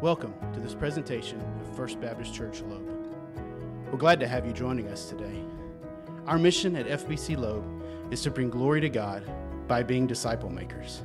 Welcome 0.00 0.32
to 0.52 0.60
this 0.60 0.76
presentation 0.76 1.40
of 1.60 1.76
First 1.76 2.00
Baptist 2.00 2.32
Church 2.32 2.60
Loeb. 2.60 2.88
We're 3.90 3.98
glad 3.98 4.20
to 4.20 4.28
have 4.28 4.46
you 4.46 4.52
joining 4.52 4.86
us 4.86 5.08
today. 5.08 5.42
Our 6.28 6.38
mission 6.38 6.76
at 6.76 6.86
FBC 6.86 7.36
Loeb 7.36 7.64
is 8.12 8.22
to 8.22 8.30
bring 8.30 8.48
glory 8.48 8.80
to 8.80 8.88
God 8.88 9.28
by 9.66 9.82
being 9.82 10.06
disciple 10.06 10.50
makers. 10.50 11.02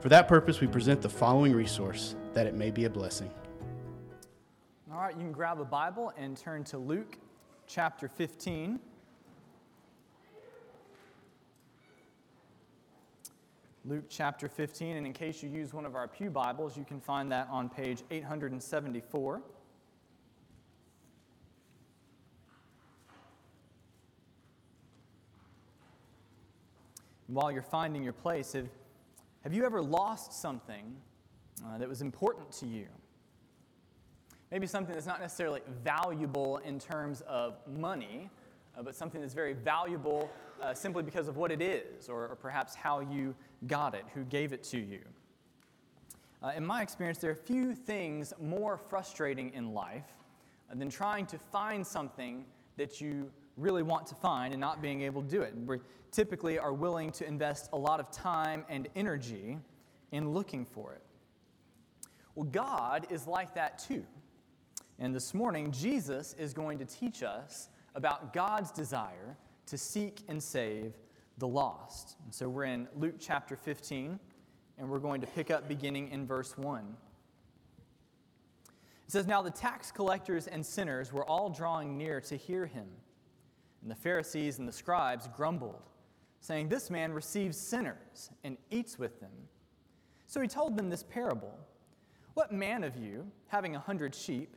For 0.00 0.08
that 0.08 0.26
purpose, 0.26 0.60
we 0.60 0.66
present 0.66 1.02
the 1.02 1.08
following 1.08 1.52
resource 1.52 2.16
that 2.32 2.48
it 2.48 2.54
may 2.56 2.72
be 2.72 2.86
a 2.86 2.90
blessing. 2.90 3.30
All 4.92 4.98
right, 4.98 5.14
you 5.14 5.22
can 5.22 5.30
grab 5.30 5.60
a 5.60 5.64
Bible 5.64 6.12
and 6.18 6.36
turn 6.36 6.64
to 6.64 6.78
Luke 6.78 7.18
chapter 7.68 8.08
15. 8.08 8.80
Luke 13.84 14.04
chapter 14.08 14.48
15, 14.48 14.96
and 14.96 15.04
in 15.04 15.12
case 15.12 15.42
you 15.42 15.48
use 15.48 15.74
one 15.74 15.84
of 15.84 15.96
our 15.96 16.06
Pew 16.06 16.30
Bibles, 16.30 16.76
you 16.76 16.84
can 16.84 17.00
find 17.00 17.32
that 17.32 17.48
on 17.50 17.68
page 17.68 18.04
874. 18.12 19.42
While 27.26 27.50
you're 27.50 27.60
finding 27.60 28.04
your 28.04 28.12
place, 28.12 28.52
have, 28.52 28.68
have 29.42 29.52
you 29.52 29.64
ever 29.64 29.82
lost 29.82 30.32
something 30.32 30.94
uh, 31.66 31.78
that 31.78 31.88
was 31.88 32.02
important 32.02 32.52
to 32.52 32.66
you? 32.66 32.86
Maybe 34.52 34.68
something 34.68 34.94
that's 34.94 35.06
not 35.06 35.20
necessarily 35.20 35.62
valuable 35.82 36.58
in 36.58 36.78
terms 36.78 37.20
of 37.22 37.56
money, 37.66 38.30
uh, 38.76 38.82
but 38.82 38.94
something 38.94 39.20
that's 39.20 39.34
very 39.34 39.52
valuable 39.52 40.30
uh, 40.62 40.72
simply 40.72 41.02
because 41.02 41.28
of 41.28 41.36
what 41.36 41.50
it 41.50 41.60
is, 41.60 42.08
or, 42.08 42.28
or, 42.28 42.36
perhaps 42.36 42.74
how 42.74 43.00
you 43.00 43.34
got 43.66 43.94
it, 43.94 44.04
who 44.14 44.22
gave 44.24 44.52
it 44.52 44.62
to 44.62 44.78
you. 44.78 45.00
Uh, 46.42 46.52
in 46.56 46.64
my 46.64 46.82
experience, 46.82 47.18
there 47.18 47.30
are 47.30 47.36
few 47.36 47.74
things 47.74 48.32
more 48.40 48.76
frustrating 48.76 49.52
in 49.54 49.74
life 49.74 50.06
uh, 50.70 50.74
than 50.74 50.88
trying 50.88 51.26
to 51.26 51.38
find 51.38 51.86
something 51.86 52.44
that 52.76 53.00
you 53.00 53.30
really 53.56 53.82
want 53.82 54.06
to 54.06 54.14
find 54.14 54.52
and 54.54 54.60
not 54.60 54.80
being 54.80 55.02
able 55.02 55.22
to 55.22 55.28
do 55.28 55.42
it. 55.42 55.54
We 55.66 55.78
typically 56.10 56.58
are 56.58 56.72
willing 56.72 57.10
to 57.12 57.26
invest 57.26 57.68
a 57.72 57.76
lot 57.76 58.00
of 58.00 58.10
time 58.10 58.64
and 58.68 58.88
energy 58.96 59.58
in 60.12 60.30
looking 60.30 60.64
for 60.64 60.92
it. 60.92 61.02
Well, 62.34 62.46
God 62.46 63.06
is 63.10 63.26
like 63.26 63.54
that 63.54 63.78
too. 63.78 64.04
And 64.98 65.14
this 65.14 65.34
morning, 65.34 65.72
Jesus 65.72 66.34
is 66.38 66.54
going 66.54 66.78
to 66.78 66.84
teach 66.84 67.22
us 67.22 67.68
about 67.94 68.32
God's 68.32 68.70
desire 68.70 69.36
to 69.66 69.78
seek 69.78 70.20
and 70.28 70.42
save 70.42 70.94
the 71.38 71.48
lost. 71.48 72.16
And 72.24 72.34
so 72.34 72.48
we're 72.48 72.64
in 72.64 72.88
Luke 72.96 73.16
chapter 73.18 73.56
15, 73.56 74.18
and 74.78 74.88
we're 74.88 74.98
going 74.98 75.20
to 75.20 75.26
pick 75.26 75.50
up 75.50 75.68
beginning 75.68 76.08
in 76.08 76.26
verse 76.26 76.56
1. 76.56 76.96
It 79.06 79.12
says, 79.12 79.26
Now 79.26 79.42
the 79.42 79.50
tax 79.50 79.90
collectors 79.90 80.46
and 80.46 80.64
sinners 80.64 81.12
were 81.12 81.24
all 81.24 81.50
drawing 81.50 81.98
near 81.98 82.20
to 82.22 82.36
hear 82.36 82.66
him. 82.66 82.86
And 83.82 83.90
the 83.90 83.96
Pharisees 83.96 84.58
and 84.58 84.68
the 84.68 84.72
scribes 84.72 85.28
grumbled, 85.36 85.90
saying, 86.40 86.68
This 86.68 86.90
man 86.90 87.12
receives 87.12 87.56
sinners 87.58 88.30
and 88.44 88.56
eats 88.70 88.98
with 88.98 89.20
them. 89.20 89.32
So 90.26 90.40
he 90.40 90.48
told 90.48 90.76
them 90.76 90.88
this 90.88 91.02
parable 91.02 91.58
What 92.34 92.52
man 92.52 92.84
of 92.84 92.96
you, 92.96 93.30
having 93.48 93.76
a 93.76 93.80
hundred 93.80 94.14
sheep, 94.14 94.56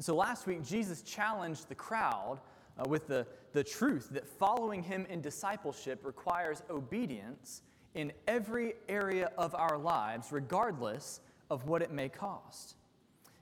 And 0.00 0.04
so 0.06 0.16
last 0.16 0.46
week, 0.46 0.64
Jesus 0.64 1.02
challenged 1.02 1.68
the 1.68 1.74
crowd 1.74 2.40
uh, 2.78 2.88
with 2.88 3.06
the, 3.06 3.26
the 3.52 3.62
truth 3.62 4.08
that 4.12 4.26
following 4.26 4.82
him 4.82 5.04
in 5.10 5.20
discipleship 5.20 6.06
requires 6.06 6.62
obedience 6.70 7.60
in 7.92 8.10
every 8.26 8.76
area 8.88 9.30
of 9.36 9.54
our 9.54 9.76
lives, 9.76 10.32
regardless 10.32 11.20
of 11.50 11.66
what 11.66 11.82
it 11.82 11.90
may 11.90 12.08
cost. 12.08 12.76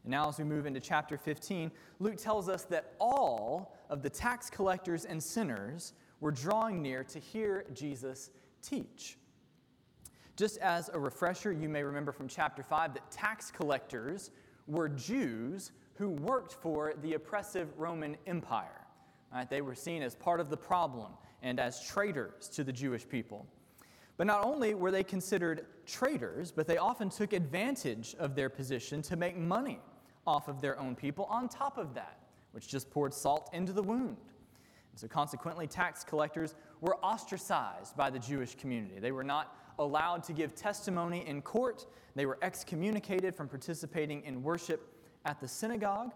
And 0.02 0.10
now, 0.10 0.28
as 0.28 0.38
we 0.38 0.42
move 0.42 0.66
into 0.66 0.80
chapter 0.80 1.16
15, 1.16 1.70
Luke 2.00 2.16
tells 2.16 2.48
us 2.48 2.64
that 2.64 2.94
all 2.98 3.76
of 3.88 4.02
the 4.02 4.10
tax 4.10 4.50
collectors 4.50 5.04
and 5.04 5.22
sinners 5.22 5.92
were 6.18 6.32
drawing 6.32 6.82
near 6.82 7.04
to 7.04 7.20
hear 7.20 7.66
Jesus 7.72 8.30
teach. 8.62 9.16
Just 10.36 10.58
as 10.58 10.90
a 10.92 10.98
refresher, 10.98 11.52
you 11.52 11.68
may 11.68 11.84
remember 11.84 12.10
from 12.10 12.26
chapter 12.26 12.64
5 12.64 12.94
that 12.94 13.08
tax 13.12 13.52
collectors 13.52 14.32
were 14.66 14.88
Jews 14.88 15.70
who 15.98 16.10
worked 16.10 16.54
for 16.54 16.94
the 17.02 17.14
oppressive 17.14 17.68
Roman 17.76 18.16
Empire. 18.26 18.86
Right? 19.32 19.50
They 19.50 19.60
were 19.60 19.74
seen 19.74 20.02
as 20.02 20.14
part 20.14 20.38
of 20.38 20.48
the 20.48 20.56
problem 20.56 21.12
and 21.42 21.58
as 21.58 21.84
traitors 21.84 22.48
to 22.50 22.62
the 22.62 22.72
Jewish 22.72 23.06
people. 23.06 23.46
But 24.16 24.26
not 24.26 24.44
only 24.44 24.74
were 24.74 24.90
they 24.90 25.04
considered 25.04 25.66
traitors, 25.86 26.52
but 26.52 26.66
they 26.66 26.76
often 26.76 27.10
took 27.10 27.32
advantage 27.32 28.14
of 28.18 28.34
their 28.34 28.48
position 28.48 29.02
to 29.02 29.16
make 29.16 29.36
money 29.36 29.80
off 30.26 30.48
of 30.48 30.60
their 30.60 30.78
own 30.78 30.94
people 30.94 31.24
on 31.26 31.48
top 31.48 31.78
of 31.78 31.94
that, 31.94 32.18
which 32.52 32.68
just 32.68 32.90
poured 32.90 33.12
salt 33.12 33.50
into 33.52 33.72
the 33.72 33.82
wound. 33.82 34.16
And 34.92 35.00
so, 35.00 35.08
consequently, 35.08 35.66
tax 35.66 36.04
collectors 36.04 36.54
were 36.80 36.96
ostracized 36.96 37.96
by 37.96 38.10
the 38.10 38.18
Jewish 38.18 38.54
community. 38.54 38.98
They 38.98 39.12
were 39.12 39.24
not 39.24 39.56
allowed 39.78 40.24
to 40.24 40.32
give 40.32 40.54
testimony 40.54 41.24
in 41.26 41.42
court, 41.42 41.86
they 42.16 42.26
were 42.26 42.38
excommunicated 42.42 43.36
from 43.36 43.48
participating 43.48 44.24
in 44.24 44.42
worship 44.42 44.97
at 45.28 45.40
the 45.40 45.46
synagogue. 45.46 46.12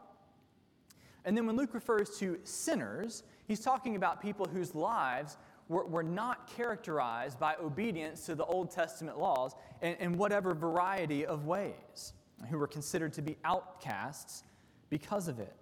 And 1.25 1.37
then 1.37 1.47
when 1.47 1.57
Luke 1.57 1.75
refers 1.75 2.19
to 2.19 2.39
sinners, 2.43 3.23
he's 3.47 3.61
talking 3.61 3.95
about 3.95 4.21
people 4.21 4.47
whose 4.47 4.75
lives 4.75 5.37
were, 5.69 5.85
were 5.85 6.03
not 6.03 6.51
characterized 6.57 7.39
by 7.39 7.55
obedience 7.63 8.27
to 8.27 8.35
the 8.35 8.45
Old 8.45 8.71
Testament 8.71 9.19
laws 9.19 9.55
in, 9.83 9.95
in 10.01 10.17
whatever 10.17 10.55
variety 10.55 11.25
of 11.25 11.47
ways, 11.47 12.15
who 12.51 12.59
were 12.59 12.67
considered 12.67 13.13
to 13.13 13.23
be 13.23 13.37
outcasts 13.45 14.43
because 14.91 15.29
of 15.29 15.39
it. 15.39 15.55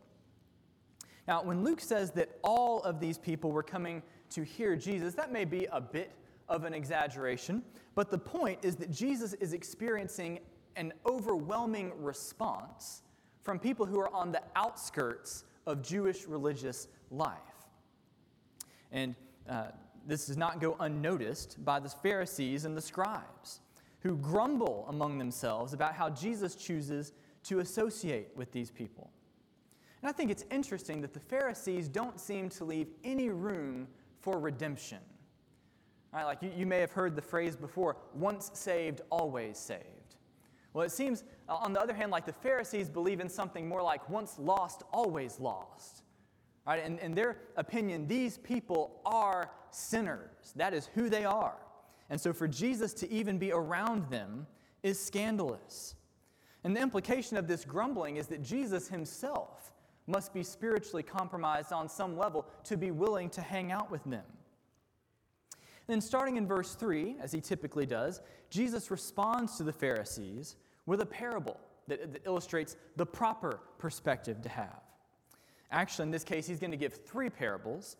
Now, 1.28 1.42
when 1.42 1.62
Luke 1.62 1.80
says 1.80 2.12
that 2.12 2.38
all 2.42 2.82
of 2.82 3.00
these 3.00 3.18
people 3.18 3.52
were 3.52 3.62
coming 3.62 4.02
to 4.30 4.44
hear 4.44 4.76
Jesus, 4.76 5.14
that 5.14 5.32
may 5.32 5.44
be 5.44 5.66
a 5.72 5.80
bit 5.80 6.12
of 6.48 6.64
an 6.64 6.72
exaggeration, 6.72 7.62
but 7.94 8.10
the 8.10 8.18
point 8.18 8.60
is 8.62 8.76
that 8.76 8.90
Jesus 8.90 9.34
is 9.34 9.52
experiencing 9.52 10.38
an 10.76 10.92
overwhelming 11.04 11.92
response 11.98 13.02
from 13.42 13.58
people 13.58 13.86
who 13.86 13.98
are 13.98 14.12
on 14.14 14.32
the 14.32 14.42
outskirts 14.56 15.44
of 15.66 15.82
Jewish 15.82 16.26
religious 16.26 16.88
life. 17.10 17.38
And 18.92 19.14
uh, 19.48 19.66
this 20.06 20.26
does 20.26 20.36
not 20.36 20.60
go 20.60 20.76
unnoticed 20.80 21.64
by 21.64 21.80
the 21.80 21.88
Pharisees 21.88 22.64
and 22.64 22.76
the 22.76 22.80
scribes, 22.80 23.60
who 24.00 24.16
grumble 24.16 24.86
among 24.88 25.18
themselves 25.18 25.72
about 25.72 25.94
how 25.94 26.10
Jesus 26.10 26.54
chooses 26.54 27.12
to 27.44 27.60
associate 27.60 28.28
with 28.34 28.52
these 28.52 28.70
people. 28.70 29.10
And 30.02 30.08
I 30.08 30.12
think 30.12 30.30
it's 30.30 30.44
interesting 30.50 31.00
that 31.02 31.12
the 31.12 31.20
Pharisees 31.20 31.88
don't 31.88 32.18
seem 32.18 32.48
to 32.50 32.64
leave 32.64 32.88
any 33.04 33.28
room 33.28 33.86
for 34.20 34.38
redemption. 34.38 34.98
Right, 36.12 36.24
like 36.24 36.42
you, 36.42 36.50
you 36.56 36.66
may 36.66 36.80
have 36.80 36.90
heard 36.90 37.14
the 37.14 37.22
phrase 37.22 37.54
before 37.54 37.96
once 38.14 38.50
saved, 38.54 39.02
always 39.10 39.58
saved. 39.58 39.84
Well, 40.72 40.84
it 40.84 40.92
seems, 40.92 41.24
Uh, 41.50 41.56
on 41.56 41.72
the 41.72 41.80
other 41.80 41.92
hand, 41.92 42.12
like 42.12 42.24
the 42.24 42.32
Pharisees 42.32 42.88
believe 42.88 43.20
in 43.20 43.28
something 43.28 43.68
more 43.68 43.82
like 43.82 44.08
once 44.08 44.38
lost, 44.38 44.84
always 44.92 45.40
lost. 45.40 46.04
Right? 46.66 46.82
And 46.84 46.98
in 47.00 47.14
their 47.14 47.38
opinion, 47.56 48.06
these 48.06 48.38
people 48.38 49.00
are 49.04 49.50
sinners. 49.70 50.52
That 50.54 50.72
is 50.72 50.88
who 50.94 51.10
they 51.10 51.24
are. 51.24 51.56
And 52.08 52.20
so 52.20 52.32
for 52.32 52.46
Jesus 52.46 52.94
to 52.94 53.10
even 53.10 53.38
be 53.38 53.50
around 53.52 54.08
them 54.10 54.46
is 54.82 55.04
scandalous. 55.04 55.96
And 56.62 56.76
the 56.76 56.80
implication 56.80 57.36
of 57.36 57.48
this 57.48 57.64
grumbling 57.64 58.16
is 58.16 58.28
that 58.28 58.42
Jesus 58.42 58.88
himself 58.88 59.72
must 60.06 60.32
be 60.34 60.42
spiritually 60.42 61.02
compromised 61.02 61.72
on 61.72 61.88
some 61.88 62.16
level 62.16 62.46
to 62.64 62.76
be 62.76 62.90
willing 62.90 63.30
to 63.30 63.40
hang 63.40 63.72
out 63.72 63.90
with 63.90 64.04
them. 64.04 64.24
Then, 65.86 66.00
starting 66.00 66.36
in 66.36 66.46
verse 66.46 66.74
3, 66.74 67.16
as 67.20 67.32
he 67.32 67.40
typically 67.40 67.86
does, 67.86 68.20
Jesus 68.48 68.90
responds 68.90 69.56
to 69.56 69.64
the 69.64 69.72
Pharisees 69.72 70.56
with 70.90 71.00
a 71.00 71.06
parable 71.06 71.56
that, 71.86 72.12
that 72.12 72.22
illustrates 72.26 72.74
the 72.96 73.06
proper 73.06 73.60
perspective 73.78 74.42
to 74.42 74.48
have. 74.48 74.80
Actually, 75.70 76.02
in 76.02 76.10
this 76.10 76.24
case, 76.24 76.48
he's 76.48 76.58
going 76.58 76.72
to 76.72 76.76
give 76.76 76.94
three 76.94 77.30
parables. 77.30 77.96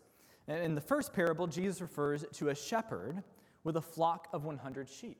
In 0.49 0.75
the 0.75 0.81
first 0.81 1.13
parable, 1.13 1.47
Jesus 1.47 1.79
refers 1.79 2.25
to 2.33 2.49
a 2.49 2.55
shepherd 2.55 3.23
with 3.63 3.77
a 3.77 3.81
flock 3.81 4.27
of 4.33 4.43
100 4.43 4.89
sheep. 4.89 5.17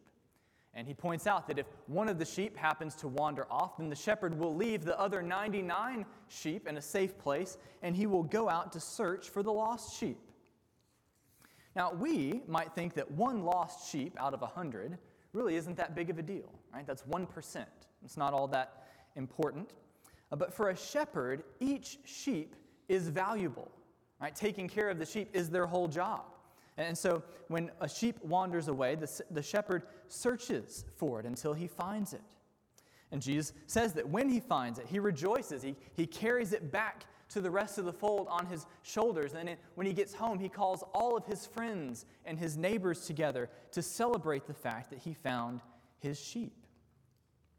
And 0.73 0.85
he 0.85 0.93
points 0.93 1.27
out 1.27 1.47
that 1.47 1.59
if 1.59 1.65
one 1.87 2.09
of 2.09 2.19
the 2.19 2.25
sheep 2.25 2.57
happens 2.57 2.93
to 2.95 3.07
wander 3.07 3.47
off, 3.49 3.77
then 3.77 3.89
the 3.89 3.95
shepherd 3.95 4.37
will 4.37 4.53
leave 4.53 4.83
the 4.83 4.99
other 4.99 5.21
99 5.21 6.05
sheep 6.27 6.67
in 6.67 6.75
a 6.75 6.81
safe 6.81 7.17
place 7.17 7.57
and 7.81 7.95
he 7.95 8.05
will 8.05 8.23
go 8.23 8.49
out 8.49 8.73
to 8.73 8.81
search 8.81 9.29
for 9.29 9.43
the 9.43 9.51
lost 9.51 9.97
sheep. 9.97 10.19
Now, 11.73 11.93
we 11.93 12.41
might 12.47 12.73
think 12.73 12.95
that 12.95 13.09
one 13.11 13.45
lost 13.45 13.89
sheep 13.89 14.17
out 14.19 14.33
of 14.33 14.41
100 14.41 14.97
really 15.31 15.55
isn't 15.55 15.77
that 15.77 15.95
big 15.95 16.09
of 16.09 16.19
a 16.19 16.21
deal, 16.21 16.51
right? 16.73 16.85
That's 16.85 17.03
1%. 17.03 17.65
It's 18.03 18.17
not 18.17 18.33
all 18.33 18.47
that 18.47 18.87
important. 19.15 19.71
Uh, 20.31 20.35
but 20.35 20.53
for 20.53 20.69
a 20.69 20.75
shepherd, 20.75 21.43
each 21.59 21.99
sheep 22.05 22.55
is 22.87 23.09
valuable, 23.09 23.71
right? 24.21 24.35
Taking 24.35 24.67
care 24.67 24.89
of 24.89 24.99
the 24.99 25.05
sheep 25.05 25.29
is 25.33 25.49
their 25.49 25.65
whole 25.65 25.87
job. 25.87 26.23
And 26.77 26.97
so 26.97 27.23
when 27.47 27.69
a 27.81 27.89
sheep 27.89 28.23
wanders 28.23 28.67
away, 28.67 28.95
the, 28.95 29.23
the 29.29 29.43
shepherd 29.43 29.83
searches 30.07 30.85
for 30.95 31.19
it 31.19 31.25
until 31.25 31.53
he 31.53 31.67
finds 31.67 32.13
it. 32.13 32.21
And 33.11 33.21
Jesus 33.21 33.53
says 33.67 33.93
that 33.93 34.07
when 34.07 34.29
he 34.29 34.39
finds 34.39 34.79
it, 34.79 34.87
he 34.87 34.99
rejoices. 34.99 35.61
He, 35.61 35.75
he 35.93 36.07
carries 36.07 36.53
it 36.53 36.71
back 36.71 37.05
to 37.29 37.41
the 37.41 37.51
rest 37.51 37.77
of 37.77 37.85
the 37.85 37.93
fold 37.93 38.27
on 38.29 38.45
his 38.45 38.65
shoulders. 38.83 39.33
And 39.33 39.57
when 39.75 39.87
he 39.87 39.93
gets 39.93 40.13
home, 40.13 40.39
he 40.39 40.49
calls 40.49 40.83
all 40.93 41.15
of 41.15 41.25
his 41.25 41.45
friends 41.45 42.05
and 42.25 42.39
his 42.39 42.57
neighbors 42.57 43.05
together 43.05 43.49
to 43.71 43.81
celebrate 43.81 44.47
the 44.47 44.53
fact 44.53 44.89
that 44.89 44.99
he 44.99 45.13
found 45.13 45.61
his 45.99 46.19
sheep. 46.19 46.60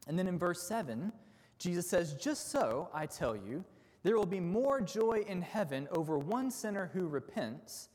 And 0.06 0.18
then 0.18 0.26
in 0.26 0.38
verse 0.38 0.62
7, 0.66 1.12
Jesus 1.58 1.88
says, 1.88 2.14
Just 2.14 2.50
so, 2.50 2.88
I 2.92 3.06
tell 3.06 3.36
you, 3.36 3.64
there 4.02 4.16
will 4.16 4.26
be 4.26 4.40
more 4.40 4.80
joy 4.80 5.24
in 5.26 5.42
heaven 5.42 5.88
over 5.92 6.18
one 6.18 6.50
sinner 6.50 6.90
who 6.92 7.06
repents 7.06 7.88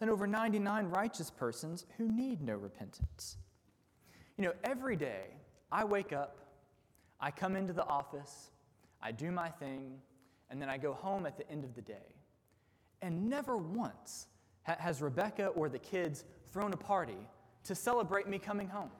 than 0.00 0.08
over 0.08 0.26
99 0.26 0.86
righteous 0.86 1.30
persons 1.30 1.86
who 1.96 2.08
need 2.08 2.42
no 2.42 2.56
repentance. 2.56 3.36
You 4.36 4.44
know, 4.44 4.52
every 4.64 4.96
day 4.96 5.26
I 5.70 5.84
wake 5.84 6.12
up, 6.12 6.38
I 7.20 7.30
come 7.30 7.54
into 7.54 7.72
the 7.72 7.86
office, 7.86 8.50
I 9.00 9.12
do 9.12 9.30
my 9.30 9.48
thing, 9.48 9.98
and 10.50 10.60
then 10.60 10.68
I 10.68 10.78
go 10.78 10.92
home 10.92 11.24
at 11.26 11.38
the 11.38 11.48
end 11.48 11.62
of 11.62 11.74
the 11.74 11.82
day. 11.82 12.16
And 13.00 13.28
never 13.28 13.56
once 13.56 14.26
has 14.64 15.00
Rebecca 15.00 15.46
or 15.48 15.68
the 15.68 15.78
kids 15.78 16.24
thrown 16.52 16.72
a 16.72 16.76
party 16.76 17.28
to 17.64 17.74
celebrate 17.74 18.28
me 18.28 18.38
coming 18.38 18.68
home. 18.68 18.90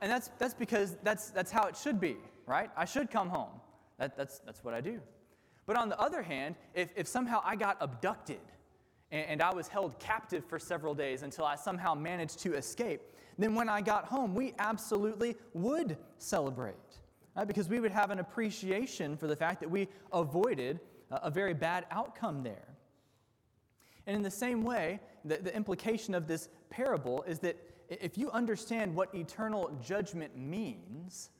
And 0.00 0.10
that's, 0.10 0.30
that's 0.38 0.54
because 0.54 0.96
that's, 1.02 1.30
that's 1.30 1.50
how 1.50 1.66
it 1.66 1.76
should 1.76 2.00
be, 2.00 2.16
right? 2.46 2.70
I 2.76 2.84
should 2.84 3.10
come 3.10 3.28
home. 3.28 3.60
That, 3.98 4.16
that's, 4.16 4.38
that's 4.40 4.62
what 4.62 4.74
I 4.74 4.80
do. 4.80 5.00
But 5.66 5.76
on 5.76 5.88
the 5.88 5.98
other 5.98 6.22
hand, 6.22 6.54
if, 6.74 6.90
if 6.96 7.06
somehow 7.06 7.42
I 7.44 7.56
got 7.56 7.76
abducted 7.80 8.40
and, 9.10 9.26
and 9.26 9.42
I 9.42 9.52
was 9.52 9.68
held 9.68 9.98
captive 9.98 10.44
for 10.44 10.58
several 10.58 10.94
days 10.94 11.22
until 11.22 11.44
I 11.44 11.56
somehow 11.56 11.94
managed 11.94 12.38
to 12.40 12.54
escape, 12.54 13.02
then 13.38 13.54
when 13.54 13.68
I 13.68 13.80
got 13.80 14.04
home, 14.04 14.34
we 14.34 14.54
absolutely 14.58 15.36
would 15.52 15.96
celebrate. 16.18 16.74
Right? 17.36 17.46
Because 17.46 17.68
we 17.68 17.80
would 17.80 17.92
have 17.92 18.10
an 18.10 18.18
appreciation 18.18 19.16
for 19.16 19.26
the 19.26 19.36
fact 19.36 19.60
that 19.60 19.70
we 19.70 19.88
avoided 20.12 20.80
a, 21.10 21.16
a 21.24 21.30
very 21.30 21.54
bad 21.54 21.86
outcome 21.90 22.42
there. 22.42 22.66
And 24.06 24.16
in 24.16 24.22
the 24.22 24.30
same 24.30 24.64
way, 24.64 25.00
the, 25.24 25.36
the 25.36 25.54
implication 25.54 26.14
of 26.14 26.26
this 26.26 26.48
parable 26.70 27.22
is 27.28 27.40
that 27.40 27.56
if 27.88 28.18
you 28.18 28.30
understand 28.30 28.94
what 28.94 29.14
eternal 29.14 29.70
judgment 29.82 30.36
means, 30.36 31.30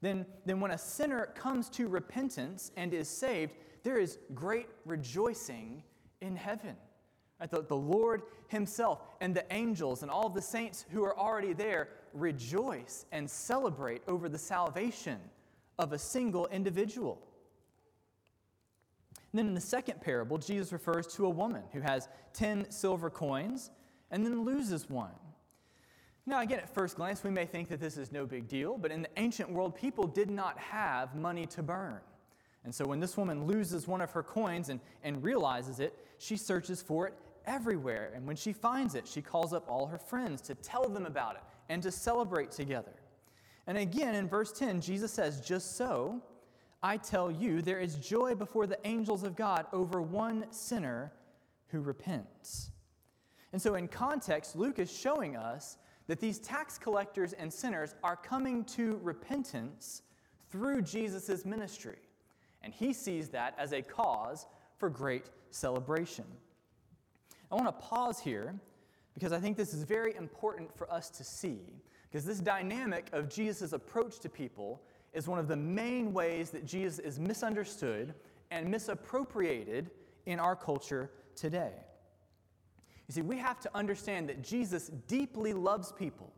then, 0.00 0.26
then 0.44 0.60
when 0.60 0.70
a 0.70 0.78
sinner 0.78 1.26
comes 1.34 1.68
to 1.70 1.88
repentance 1.88 2.72
and 2.76 2.92
is 2.92 3.08
saved, 3.08 3.52
there 3.82 3.98
is 3.98 4.18
great 4.34 4.68
rejoicing 4.84 5.82
in 6.20 6.36
heaven. 6.36 6.76
Right? 7.40 7.50
The, 7.50 7.62
the 7.62 7.76
Lord 7.76 8.22
Himself 8.48 9.00
and 9.20 9.34
the 9.34 9.44
angels 9.52 10.02
and 10.02 10.10
all 10.10 10.28
the 10.28 10.42
saints 10.42 10.84
who 10.90 11.04
are 11.04 11.18
already 11.18 11.52
there 11.52 11.88
rejoice 12.12 13.06
and 13.12 13.28
celebrate 13.28 14.02
over 14.06 14.28
the 14.28 14.38
salvation 14.38 15.18
of 15.78 15.92
a 15.92 15.98
single 15.98 16.46
individual. 16.48 17.20
And 19.32 19.38
then 19.38 19.48
in 19.48 19.54
the 19.54 19.60
second 19.60 20.00
parable, 20.00 20.38
Jesus 20.38 20.72
refers 20.72 21.06
to 21.14 21.26
a 21.26 21.30
woman 21.30 21.62
who 21.72 21.80
has 21.80 22.08
10 22.34 22.70
silver 22.70 23.10
coins 23.10 23.70
and 24.10 24.24
then 24.24 24.44
loses 24.44 24.88
one. 24.88 25.10
Now, 26.26 26.40
again, 26.40 26.58
at 26.58 26.72
first 26.72 26.96
glance, 26.96 27.22
we 27.22 27.30
may 27.30 27.44
think 27.44 27.68
that 27.68 27.80
this 27.80 27.98
is 27.98 28.10
no 28.10 28.24
big 28.24 28.48
deal, 28.48 28.78
but 28.78 28.90
in 28.90 29.02
the 29.02 29.10
ancient 29.18 29.50
world, 29.50 29.74
people 29.74 30.06
did 30.06 30.30
not 30.30 30.58
have 30.58 31.14
money 31.14 31.46
to 31.46 31.62
burn. 31.62 32.00
And 32.64 32.74
so 32.74 32.86
when 32.86 32.98
this 32.98 33.16
woman 33.16 33.44
loses 33.46 33.86
one 33.86 34.00
of 34.00 34.10
her 34.12 34.22
coins 34.22 34.70
and, 34.70 34.80
and 35.02 35.22
realizes 35.22 35.80
it, 35.80 35.98
she 36.18 36.36
searches 36.38 36.80
for 36.80 37.06
it 37.06 37.14
everywhere. 37.46 38.12
And 38.14 38.26
when 38.26 38.36
she 38.36 38.54
finds 38.54 38.94
it, 38.94 39.06
she 39.06 39.20
calls 39.20 39.52
up 39.52 39.68
all 39.68 39.86
her 39.86 39.98
friends 39.98 40.40
to 40.42 40.54
tell 40.54 40.88
them 40.88 41.04
about 41.04 41.36
it 41.36 41.42
and 41.68 41.82
to 41.82 41.90
celebrate 41.90 42.50
together. 42.50 42.94
And 43.66 43.76
again, 43.76 44.14
in 44.14 44.26
verse 44.26 44.52
10, 44.52 44.80
Jesus 44.80 45.12
says, 45.12 45.42
Just 45.42 45.76
so, 45.76 46.22
I 46.82 46.96
tell 46.96 47.30
you, 47.30 47.60
there 47.60 47.80
is 47.80 47.96
joy 47.96 48.34
before 48.34 48.66
the 48.66 48.78
angels 48.86 49.24
of 49.24 49.36
God 49.36 49.66
over 49.72 50.00
one 50.00 50.46
sinner 50.50 51.12
who 51.68 51.80
repents. 51.80 52.70
And 53.52 53.60
so, 53.60 53.74
in 53.74 53.88
context, 53.88 54.56
Luke 54.56 54.78
is 54.78 54.92
showing 54.92 55.36
us 55.36 55.78
that 56.06 56.20
these 56.20 56.38
tax 56.38 56.78
collectors 56.78 57.32
and 57.32 57.52
sinners 57.52 57.94
are 58.02 58.16
coming 58.16 58.64
to 58.64 58.98
repentance 59.02 60.02
through 60.50 60.82
Jesus' 60.82 61.44
ministry. 61.44 61.98
And 62.62 62.72
he 62.72 62.92
sees 62.92 63.28
that 63.30 63.54
as 63.58 63.72
a 63.72 63.82
cause 63.82 64.46
for 64.78 64.88
great 64.88 65.30
celebration. 65.50 66.24
I 67.50 67.54
want 67.54 67.66
to 67.66 67.86
pause 67.86 68.18
here 68.18 68.54
because 69.14 69.32
I 69.32 69.38
think 69.38 69.56
this 69.56 69.72
is 69.74 69.84
very 69.84 70.14
important 70.16 70.76
for 70.76 70.90
us 70.92 71.08
to 71.10 71.24
see, 71.24 71.60
because 72.10 72.24
this 72.24 72.40
dynamic 72.40 73.08
of 73.12 73.28
Jesus' 73.28 73.72
approach 73.72 74.18
to 74.20 74.28
people 74.28 74.82
is 75.12 75.28
one 75.28 75.38
of 75.38 75.46
the 75.46 75.56
main 75.56 76.12
ways 76.12 76.50
that 76.50 76.66
Jesus 76.66 76.98
is 76.98 77.20
misunderstood 77.20 78.14
and 78.50 78.68
misappropriated 78.68 79.90
in 80.26 80.40
our 80.40 80.56
culture 80.56 81.10
today. 81.36 81.72
You 83.08 83.14
see, 83.14 83.22
we 83.22 83.36
have 83.38 83.60
to 83.60 83.70
understand 83.74 84.28
that 84.28 84.42
Jesus 84.42 84.88
deeply 85.06 85.52
loves 85.52 85.92
people 85.92 86.32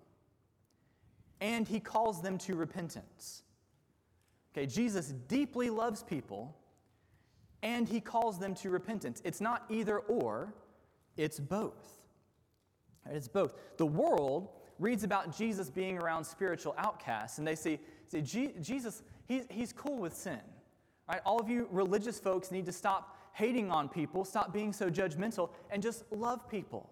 and 1.40 1.68
he 1.68 1.80
calls 1.80 2.22
them 2.22 2.38
to 2.38 2.56
repentance. 2.56 3.42
Okay, 4.52 4.66
Jesus 4.66 5.12
deeply 5.28 5.70
loves 5.70 6.02
people 6.02 6.56
and 7.62 7.88
he 7.88 8.00
calls 8.00 8.38
them 8.38 8.54
to 8.56 8.70
repentance. 8.70 9.20
It's 9.24 9.40
not 9.40 9.64
either 9.68 9.98
or, 9.98 10.54
it's 11.16 11.38
both. 11.38 12.00
It's 13.10 13.28
both. 13.28 13.54
The 13.76 13.86
world 13.86 14.48
reads 14.78 15.04
about 15.04 15.36
Jesus 15.36 15.70
being 15.70 15.98
around 15.98 16.24
spiritual 16.24 16.74
outcasts 16.78 17.38
and 17.38 17.46
they 17.46 17.54
say, 17.54 17.80
say 18.08 18.20
Jesus, 18.20 19.02
he's, 19.26 19.44
he's 19.50 19.72
cool 19.72 19.98
with 19.98 20.14
sin. 20.14 20.40
Right? 21.08 21.20
All 21.24 21.38
of 21.38 21.48
you 21.48 21.68
religious 21.70 22.18
folks 22.18 22.50
need 22.50 22.66
to 22.66 22.72
stop 22.72 23.15
hating 23.36 23.70
on 23.70 23.86
people, 23.86 24.24
stop 24.24 24.50
being 24.50 24.72
so 24.72 24.88
judgmental, 24.88 25.50
and 25.70 25.82
just 25.82 26.10
love 26.10 26.48
people. 26.48 26.88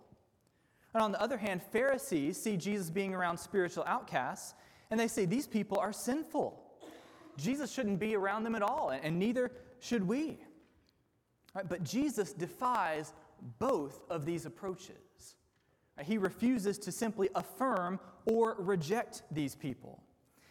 And 0.93 1.03
on 1.03 1.11
the 1.11 1.21
other 1.21 1.39
hand, 1.39 1.63
Pharisees 1.63 2.37
see 2.37 2.59
Jesus 2.59 2.91
being 2.91 3.15
around 3.15 3.39
spiritual 3.39 3.83
outcasts, 3.87 4.55
and 4.91 5.01
they 5.01 5.09
say 5.09 5.25
these 5.25 5.47
people 5.47 5.79
are 5.79 5.93
sinful. 5.93 6.63
Jesus 7.39 7.73
shouldn't 7.73 7.99
be 7.99 8.15
around 8.15 8.45
them 8.45 8.55
at 8.55 8.61
all, 8.61 8.91
and 8.91 9.19
neither 9.19 9.53
should 9.81 10.07
we. 10.07 10.39
Right? 11.55 11.67
But 11.67 11.83
Jesus 11.83 12.35
defies 12.35 13.15
both 13.59 14.03
of 14.11 14.27
these 14.27 14.45
approaches. 14.45 15.37
He 16.03 16.19
refuses 16.19 16.77
to 16.81 16.93
simply 16.93 17.31
affirm 17.35 17.99
or 18.27 18.57
reject 18.59 19.23
these 19.31 19.55
people. 19.55 20.03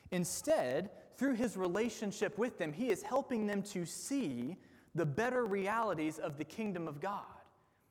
Instead, 0.09 0.89
through 1.17 1.35
his 1.35 1.55
relationship 1.55 2.39
with 2.39 2.57
them, 2.57 2.73
he 2.73 2.89
is 2.89 3.03
helping 3.03 3.45
them 3.45 3.61
to 3.61 3.85
see 3.85 4.57
the 4.95 5.05
better 5.05 5.45
realities 5.45 6.19
of 6.19 6.37
the 6.37 6.43
kingdom 6.43 6.87
of 6.87 6.99
God. 6.99 7.25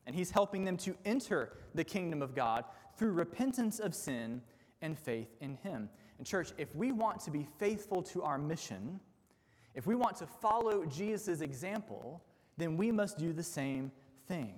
And 0.06 0.16
he's 0.16 0.30
helping 0.30 0.64
them 0.64 0.76
to 0.78 0.96
enter 1.04 1.52
the 1.74 1.84
kingdom 1.84 2.22
of 2.22 2.34
God 2.34 2.64
through 2.96 3.12
repentance 3.12 3.78
of 3.78 3.94
sin 3.94 4.42
and 4.80 4.98
faith 4.98 5.28
in 5.40 5.56
him. 5.56 5.88
And, 6.18 6.26
church, 6.26 6.52
if 6.58 6.74
we 6.74 6.92
want 6.92 7.20
to 7.20 7.30
be 7.30 7.46
faithful 7.58 8.02
to 8.04 8.22
our 8.22 8.38
mission, 8.38 9.00
if 9.74 9.86
we 9.86 9.94
want 9.94 10.16
to 10.16 10.26
follow 10.26 10.84
Jesus' 10.84 11.40
example, 11.40 12.22
then 12.56 12.76
we 12.76 12.90
must 12.90 13.18
do 13.18 13.32
the 13.32 13.42
same 13.42 13.90
thing. 14.26 14.54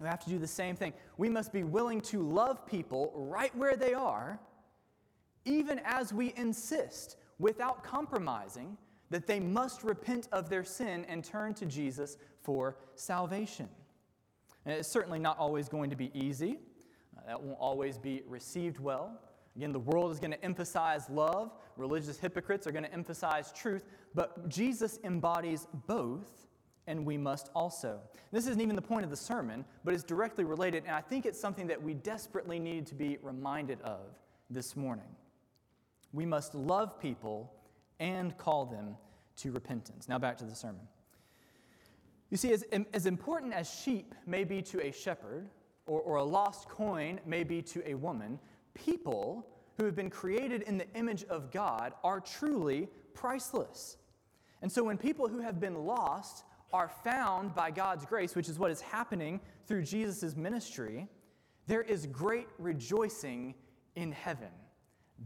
We 0.00 0.06
have 0.06 0.24
to 0.24 0.30
do 0.30 0.38
the 0.38 0.46
same 0.46 0.76
thing. 0.76 0.94
We 1.18 1.28
must 1.28 1.52
be 1.52 1.62
willing 1.62 2.00
to 2.02 2.22
love 2.22 2.66
people 2.66 3.12
right 3.14 3.54
where 3.54 3.76
they 3.76 3.92
are, 3.92 4.40
even 5.44 5.80
as 5.84 6.12
we 6.12 6.32
insist, 6.36 7.16
without 7.38 7.84
compromising, 7.84 8.78
that 9.10 9.26
they 9.26 9.40
must 9.40 9.82
repent 9.82 10.28
of 10.32 10.48
their 10.48 10.64
sin 10.64 11.04
and 11.08 11.24
turn 11.24 11.54
to 11.54 11.66
Jesus 11.66 12.16
for 12.42 12.76
salvation. 12.94 13.68
And 14.64 14.74
it's 14.74 14.90
certainly 14.90 15.18
not 15.18 15.38
always 15.38 15.68
going 15.68 15.90
to 15.90 15.96
be 15.96 16.10
easy. 16.14 16.58
Uh, 17.16 17.26
that 17.26 17.42
won't 17.42 17.58
always 17.58 17.98
be 17.98 18.22
received 18.26 18.78
well. 18.78 19.20
Again, 19.56 19.72
the 19.72 19.80
world 19.80 20.12
is 20.12 20.20
going 20.20 20.30
to 20.30 20.44
emphasize 20.44 21.10
love, 21.10 21.52
religious 21.76 22.18
hypocrites 22.18 22.66
are 22.66 22.72
going 22.72 22.84
to 22.84 22.92
emphasize 22.92 23.52
truth, 23.52 23.84
but 24.14 24.48
Jesus 24.48 25.00
embodies 25.02 25.66
both, 25.86 26.46
and 26.86 27.04
we 27.04 27.18
must 27.18 27.50
also. 27.54 28.00
This 28.30 28.46
isn't 28.46 28.60
even 28.60 28.76
the 28.76 28.82
point 28.82 29.04
of 29.04 29.10
the 29.10 29.16
sermon, 29.16 29.64
but 29.84 29.92
it's 29.92 30.04
directly 30.04 30.44
related, 30.44 30.84
and 30.86 30.94
I 30.94 31.00
think 31.00 31.26
it's 31.26 31.38
something 31.38 31.66
that 31.66 31.82
we 31.82 31.94
desperately 31.94 32.58
need 32.60 32.86
to 32.86 32.94
be 32.94 33.18
reminded 33.22 33.80
of 33.82 34.00
this 34.50 34.76
morning. 34.76 35.16
We 36.12 36.26
must 36.26 36.54
love 36.54 37.00
people 37.00 37.52
and 38.00 38.36
call 38.36 38.66
them 38.66 38.96
to 39.36 39.52
repentance. 39.52 40.08
Now, 40.08 40.18
back 40.18 40.36
to 40.38 40.44
the 40.44 40.54
sermon. 40.54 40.80
You 42.30 42.36
see, 42.36 42.52
as, 42.52 42.64
as 42.92 43.06
important 43.06 43.52
as 43.52 43.70
sheep 43.70 44.14
may 44.26 44.44
be 44.44 44.62
to 44.62 44.84
a 44.84 44.90
shepherd, 44.90 45.48
or, 45.86 46.00
or 46.00 46.16
a 46.16 46.24
lost 46.24 46.68
coin 46.68 47.20
may 47.26 47.44
be 47.44 47.62
to 47.62 47.88
a 47.88 47.94
woman, 47.94 48.38
people 48.74 49.46
who 49.76 49.84
have 49.84 49.96
been 49.96 50.10
created 50.10 50.62
in 50.62 50.78
the 50.78 50.86
image 50.94 51.24
of 51.24 51.50
God 51.50 51.94
are 52.04 52.20
truly 52.20 52.88
priceless. 53.14 53.96
And 54.62 54.70
so 54.70 54.84
when 54.84 54.96
people 54.96 55.28
who 55.28 55.40
have 55.40 55.58
been 55.58 55.86
lost 55.86 56.44
are 56.72 56.88
found 57.02 57.54
by 57.54 57.70
God's 57.70 58.06
grace, 58.06 58.34
which 58.34 58.48
is 58.48 58.58
what 58.58 58.70
is 58.70 58.80
happening 58.80 59.40
through 59.66 59.82
Jesus' 59.82 60.36
ministry, 60.36 61.08
there 61.66 61.82
is 61.82 62.06
great 62.06 62.46
rejoicing 62.58 63.54
in 63.96 64.12
heaven. 64.12 64.50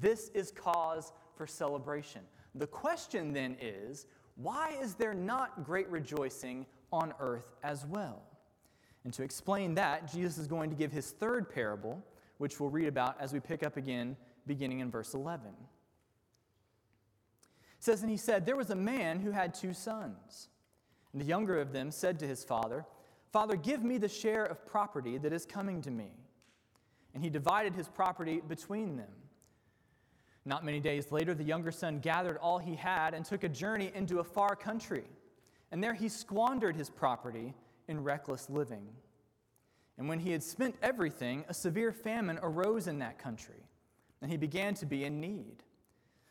This 0.00 0.30
is 0.30 0.50
cause 0.50 1.12
for 1.36 1.46
celebration. 1.46 2.22
The 2.54 2.66
question 2.66 3.32
then 3.32 3.56
is 3.60 4.06
why 4.36 4.76
is 4.80 4.94
there 4.94 5.14
not 5.14 5.64
great 5.64 5.88
rejoicing 5.90 6.66
on 6.92 7.12
earth 7.20 7.52
as 7.62 7.86
well? 7.86 8.22
And 9.04 9.12
to 9.14 9.22
explain 9.22 9.74
that, 9.74 10.10
Jesus 10.10 10.38
is 10.38 10.46
going 10.46 10.70
to 10.70 10.76
give 10.76 10.90
his 10.90 11.10
third 11.10 11.50
parable, 11.50 12.02
which 12.38 12.58
we'll 12.58 12.70
read 12.70 12.88
about 12.88 13.20
as 13.20 13.32
we 13.32 13.40
pick 13.40 13.62
up 13.62 13.76
again, 13.76 14.16
beginning 14.46 14.80
in 14.80 14.90
verse 14.90 15.14
11. 15.14 15.46
It 15.46 15.54
says, 17.78 18.02
And 18.02 18.10
he 18.10 18.16
said, 18.16 18.46
There 18.46 18.56
was 18.56 18.70
a 18.70 18.76
man 18.76 19.20
who 19.20 19.30
had 19.30 19.54
two 19.54 19.74
sons. 19.74 20.48
And 21.12 21.20
the 21.20 21.26
younger 21.26 21.60
of 21.60 21.72
them 21.72 21.90
said 21.90 22.18
to 22.20 22.26
his 22.26 22.42
father, 22.42 22.84
Father, 23.30 23.56
give 23.56 23.84
me 23.84 23.98
the 23.98 24.08
share 24.08 24.44
of 24.44 24.66
property 24.66 25.18
that 25.18 25.32
is 25.32 25.46
coming 25.46 25.82
to 25.82 25.90
me. 25.90 26.10
And 27.14 27.22
he 27.22 27.30
divided 27.30 27.74
his 27.74 27.88
property 27.88 28.40
between 28.46 28.96
them. 28.96 29.10
Not 30.46 30.64
many 30.64 30.80
days 30.80 31.10
later, 31.10 31.34
the 31.34 31.44
younger 31.44 31.72
son 31.72 32.00
gathered 32.00 32.36
all 32.38 32.58
he 32.58 32.74
had 32.74 33.14
and 33.14 33.24
took 33.24 33.44
a 33.44 33.48
journey 33.48 33.90
into 33.94 34.18
a 34.18 34.24
far 34.24 34.54
country. 34.54 35.04
And 35.72 35.82
there 35.82 35.94
he 35.94 36.08
squandered 36.08 36.76
his 36.76 36.90
property 36.90 37.54
in 37.88 38.04
reckless 38.04 38.50
living. 38.50 38.86
And 39.96 40.08
when 40.08 40.18
he 40.18 40.32
had 40.32 40.42
spent 40.42 40.76
everything, 40.82 41.44
a 41.48 41.54
severe 41.54 41.92
famine 41.92 42.38
arose 42.42 42.88
in 42.88 42.98
that 42.98 43.18
country, 43.18 43.68
and 44.20 44.30
he 44.30 44.36
began 44.36 44.74
to 44.74 44.86
be 44.86 45.04
in 45.04 45.20
need. 45.20 45.62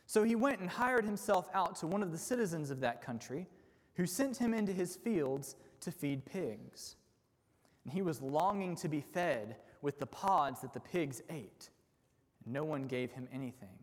So 0.06 0.24
he 0.24 0.36
went 0.36 0.60
and 0.60 0.70
hired 0.70 1.06
himself 1.06 1.50
out 1.54 1.76
to 1.78 1.88
one 1.88 2.04
of 2.04 2.12
the 2.12 2.18
citizens 2.18 2.72
of 2.72 2.82
that 2.82 3.02
country, 3.02 3.48
who 3.96 4.06
sent 4.06 4.38
him 4.38 4.54
into 4.54 4.74
his 4.74 4.96
fields 4.96 5.56
to 5.80 5.92
feed 5.92 6.26
pigs. 6.26 6.96
And 7.84 7.94
he 7.94 8.02
was 8.02 8.22
longing 8.22 8.76
to 8.78 8.90
be 8.90 9.02
fed 9.02 9.58
with 9.82 10.00
the 10.00 10.06
pods 10.06 10.62
that 10.62 10.74
the 10.74 10.80
pigs 10.80 11.22
ate. 11.30 11.70
No 12.46 12.64
one 12.64 12.84
gave 12.88 13.12
him 13.12 13.28
anything. 13.32 13.83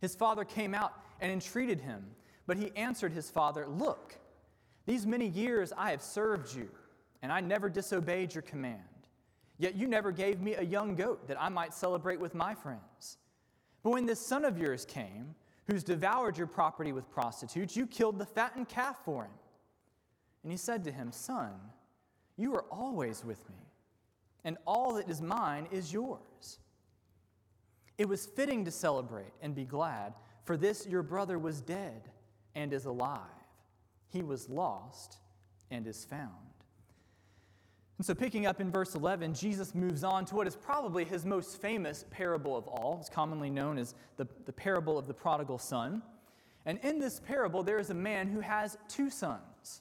His 0.00 0.14
father 0.14 0.44
came 0.44 0.74
out 0.74 0.92
and 1.20 1.32
entreated 1.32 1.80
him, 1.80 2.04
but 2.46 2.56
he 2.56 2.72
answered 2.76 3.12
his 3.12 3.30
father, 3.30 3.66
Look, 3.66 4.18
these 4.86 5.06
many 5.06 5.26
years 5.26 5.72
I 5.76 5.90
have 5.90 6.02
served 6.02 6.54
you, 6.54 6.68
and 7.22 7.32
I 7.32 7.40
never 7.40 7.68
disobeyed 7.68 8.34
your 8.34 8.42
command. 8.42 8.80
Yet 9.58 9.74
you 9.74 9.88
never 9.88 10.12
gave 10.12 10.40
me 10.40 10.54
a 10.54 10.62
young 10.62 10.94
goat 10.94 11.26
that 11.28 11.40
I 11.40 11.48
might 11.48 11.74
celebrate 11.74 12.20
with 12.20 12.34
my 12.34 12.54
friends. 12.54 13.18
But 13.82 13.90
when 13.90 14.06
this 14.06 14.20
son 14.20 14.44
of 14.44 14.58
yours 14.58 14.84
came, 14.84 15.34
who's 15.66 15.82
devoured 15.82 16.36
your 16.36 16.46
property 16.46 16.92
with 16.92 17.10
prostitutes, 17.10 17.76
you 17.76 17.86
killed 17.86 18.18
the 18.18 18.26
fattened 18.26 18.68
calf 18.68 18.98
for 19.04 19.24
him. 19.24 19.32
And 20.42 20.52
he 20.52 20.58
said 20.58 20.84
to 20.84 20.92
him, 20.92 21.10
Son, 21.10 21.52
you 22.36 22.54
are 22.54 22.64
always 22.70 23.24
with 23.24 23.48
me, 23.48 23.56
and 24.44 24.58
all 24.66 24.94
that 24.94 25.08
is 25.08 25.20
mine 25.20 25.66
is 25.72 25.92
yours. 25.92 26.60
It 27.98 28.08
was 28.08 28.26
fitting 28.26 28.64
to 28.64 28.70
celebrate 28.70 29.32
and 29.40 29.54
be 29.54 29.64
glad, 29.64 30.14
for 30.44 30.56
this 30.56 30.86
your 30.86 31.02
brother 31.02 31.38
was 31.38 31.60
dead 31.60 32.10
and 32.54 32.72
is 32.72 32.84
alive. 32.84 33.20
He 34.08 34.22
was 34.22 34.48
lost 34.48 35.18
and 35.70 35.86
is 35.86 36.04
found. 36.04 36.30
And 37.98 38.04
so, 38.04 38.14
picking 38.14 38.44
up 38.44 38.60
in 38.60 38.70
verse 38.70 38.94
11, 38.94 39.32
Jesus 39.32 39.74
moves 39.74 40.04
on 40.04 40.26
to 40.26 40.34
what 40.34 40.46
is 40.46 40.54
probably 40.54 41.04
his 41.04 41.24
most 41.24 41.60
famous 41.62 42.04
parable 42.10 42.54
of 42.54 42.68
all. 42.68 42.98
It's 43.00 43.08
commonly 43.08 43.48
known 43.48 43.78
as 43.78 43.94
the, 44.18 44.26
the 44.44 44.52
parable 44.52 44.98
of 44.98 45.06
the 45.06 45.14
prodigal 45.14 45.58
son. 45.58 46.02
And 46.66 46.78
in 46.82 46.98
this 46.98 47.20
parable, 47.20 47.62
there 47.62 47.78
is 47.78 47.88
a 47.88 47.94
man 47.94 48.28
who 48.28 48.40
has 48.40 48.76
two 48.88 49.08
sons. 49.08 49.80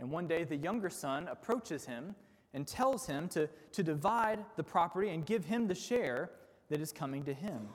And 0.00 0.10
one 0.10 0.26
day, 0.26 0.42
the 0.42 0.56
younger 0.56 0.90
son 0.90 1.28
approaches 1.28 1.84
him 1.84 2.16
and 2.52 2.66
tells 2.66 3.06
him 3.06 3.28
to, 3.28 3.48
to 3.72 3.82
divide 3.82 4.44
the 4.56 4.64
property 4.64 5.10
and 5.10 5.24
give 5.24 5.44
him 5.44 5.68
the 5.68 5.74
share 5.74 6.30
that 6.72 6.80
is 6.80 6.90
coming 6.90 7.22
to 7.22 7.34
him. 7.34 7.68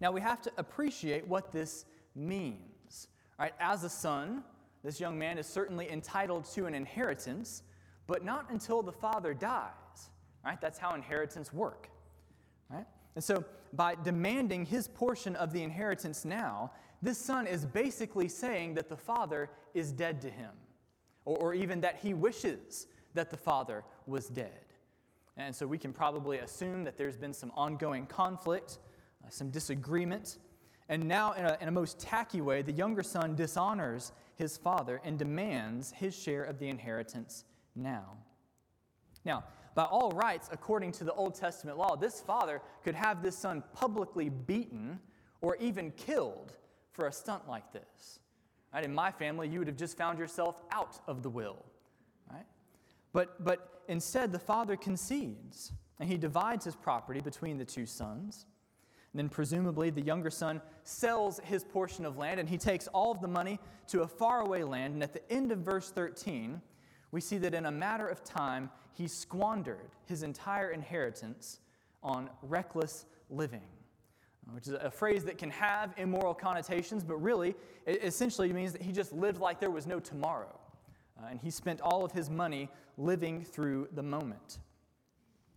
Now, 0.00 0.12
we 0.12 0.20
have 0.20 0.40
to 0.42 0.52
appreciate 0.56 1.26
what 1.26 1.50
this 1.50 1.84
means. 2.14 3.08
Right? 3.40 3.52
As 3.58 3.82
a 3.82 3.88
son, 3.88 4.44
this 4.84 5.00
young 5.00 5.18
man 5.18 5.36
is 5.36 5.48
certainly 5.48 5.90
entitled 5.90 6.44
to 6.54 6.66
an 6.66 6.74
inheritance 6.74 7.64
but 8.06 8.24
not 8.24 8.46
until 8.50 8.82
the 8.82 8.92
father 8.92 9.34
dies. 9.34 10.10
Right? 10.44 10.60
That's 10.60 10.78
how 10.78 10.94
inheritance 10.94 11.52
work. 11.52 11.88
Right? 12.70 12.86
And 13.16 13.24
so 13.24 13.44
by 13.72 13.96
demanding 13.96 14.64
his 14.64 14.86
portion 14.86 15.34
of 15.34 15.52
the 15.52 15.62
inheritance 15.64 16.24
now, 16.24 16.70
this 17.00 17.18
son 17.18 17.48
is 17.48 17.66
basically 17.66 18.28
saying 18.28 18.74
that 18.74 18.88
the 18.88 18.96
father 18.96 19.50
is 19.74 19.90
dead 19.90 20.20
to 20.22 20.30
him, 20.30 20.50
or, 21.24 21.36
or 21.38 21.54
even 21.54 21.80
that 21.80 21.98
he 22.00 22.14
wishes 22.14 22.86
that 23.14 23.28
the 23.28 23.36
father 23.36 23.84
was 24.06 24.28
dead. 24.28 24.61
And 25.36 25.54
so 25.54 25.66
we 25.66 25.78
can 25.78 25.92
probably 25.92 26.38
assume 26.38 26.84
that 26.84 26.98
there's 26.98 27.16
been 27.16 27.32
some 27.32 27.52
ongoing 27.54 28.06
conflict, 28.06 28.78
uh, 29.24 29.30
some 29.30 29.50
disagreement. 29.50 30.38
And 30.88 31.08
now, 31.08 31.32
in 31.32 31.44
a, 31.46 31.56
in 31.60 31.68
a 31.68 31.72
most 31.72 31.98
tacky 31.98 32.40
way, 32.40 32.62
the 32.62 32.72
younger 32.72 33.02
son 33.02 33.34
dishonors 33.34 34.12
his 34.36 34.56
father 34.56 35.00
and 35.04 35.18
demands 35.18 35.92
his 35.92 36.14
share 36.14 36.44
of 36.44 36.58
the 36.58 36.68
inheritance 36.68 37.44
now. 37.74 38.16
Now, 39.24 39.44
by 39.74 39.84
all 39.84 40.10
rights, 40.10 40.50
according 40.52 40.92
to 40.92 41.04
the 41.04 41.12
Old 41.12 41.34
Testament 41.34 41.78
law, 41.78 41.96
this 41.96 42.20
father 42.20 42.60
could 42.84 42.94
have 42.94 43.22
this 43.22 43.38
son 43.38 43.62
publicly 43.72 44.28
beaten 44.28 44.98
or 45.40 45.56
even 45.56 45.92
killed 45.92 46.52
for 46.90 47.06
a 47.06 47.12
stunt 47.12 47.48
like 47.48 47.72
this. 47.72 48.20
Right? 48.74 48.84
In 48.84 48.92
my 48.92 49.10
family, 49.10 49.48
you 49.48 49.60
would 49.60 49.68
have 49.68 49.76
just 49.76 49.96
found 49.96 50.18
yourself 50.18 50.60
out 50.72 50.98
of 51.06 51.22
the 51.22 51.30
will. 51.30 51.64
Right? 52.30 52.46
But, 53.12 53.42
but 53.42 53.71
instead, 53.88 54.32
the 54.32 54.38
father 54.38 54.76
concedes 54.76 55.72
and 56.00 56.08
he 56.08 56.16
divides 56.16 56.64
his 56.64 56.74
property 56.74 57.20
between 57.20 57.58
the 57.58 57.64
two 57.64 57.86
sons. 57.86 58.46
And 59.12 59.18
then, 59.18 59.28
presumably, 59.28 59.90
the 59.90 60.00
younger 60.00 60.30
son 60.30 60.62
sells 60.84 61.38
his 61.44 61.64
portion 61.64 62.06
of 62.06 62.16
land 62.16 62.40
and 62.40 62.48
he 62.48 62.56
takes 62.56 62.88
all 62.88 63.12
of 63.12 63.20
the 63.20 63.28
money 63.28 63.60
to 63.88 64.02
a 64.02 64.08
faraway 64.08 64.62
land. 64.62 64.94
And 64.94 65.02
at 65.02 65.12
the 65.12 65.30
end 65.30 65.52
of 65.52 65.58
verse 65.58 65.90
13, 65.90 66.60
we 67.10 67.20
see 67.20 67.38
that 67.38 67.54
in 67.54 67.66
a 67.66 67.70
matter 67.70 68.06
of 68.08 68.24
time, 68.24 68.70
he 68.94 69.06
squandered 69.06 69.90
his 70.06 70.22
entire 70.22 70.70
inheritance 70.70 71.60
on 72.02 72.30
reckless 72.42 73.06
living, 73.30 73.68
which 74.52 74.66
is 74.66 74.74
a 74.74 74.90
phrase 74.90 75.24
that 75.24 75.38
can 75.38 75.50
have 75.50 75.94
immoral 75.98 76.34
connotations, 76.34 77.04
but 77.04 77.16
really, 77.16 77.54
it 77.86 78.02
essentially 78.02 78.52
means 78.52 78.72
that 78.72 78.82
he 78.82 78.92
just 78.92 79.12
lived 79.12 79.40
like 79.40 79.60
there 79.60 79.70
was 79.70 79.86
no 79.86 80.00
tomorrow. 80.00 80.58
Uh, 81.22 81.26
and 81.30 81.40
he 81.40 81.50
spent 81.50 81.80
all 81.80 82.04
of 82.04 82.12
his 82.12 82.28
money 82.30 82.68
living 82.98 83.44
through 83.44 83.88
the 83.92 84.02
moment. 84.02 84.58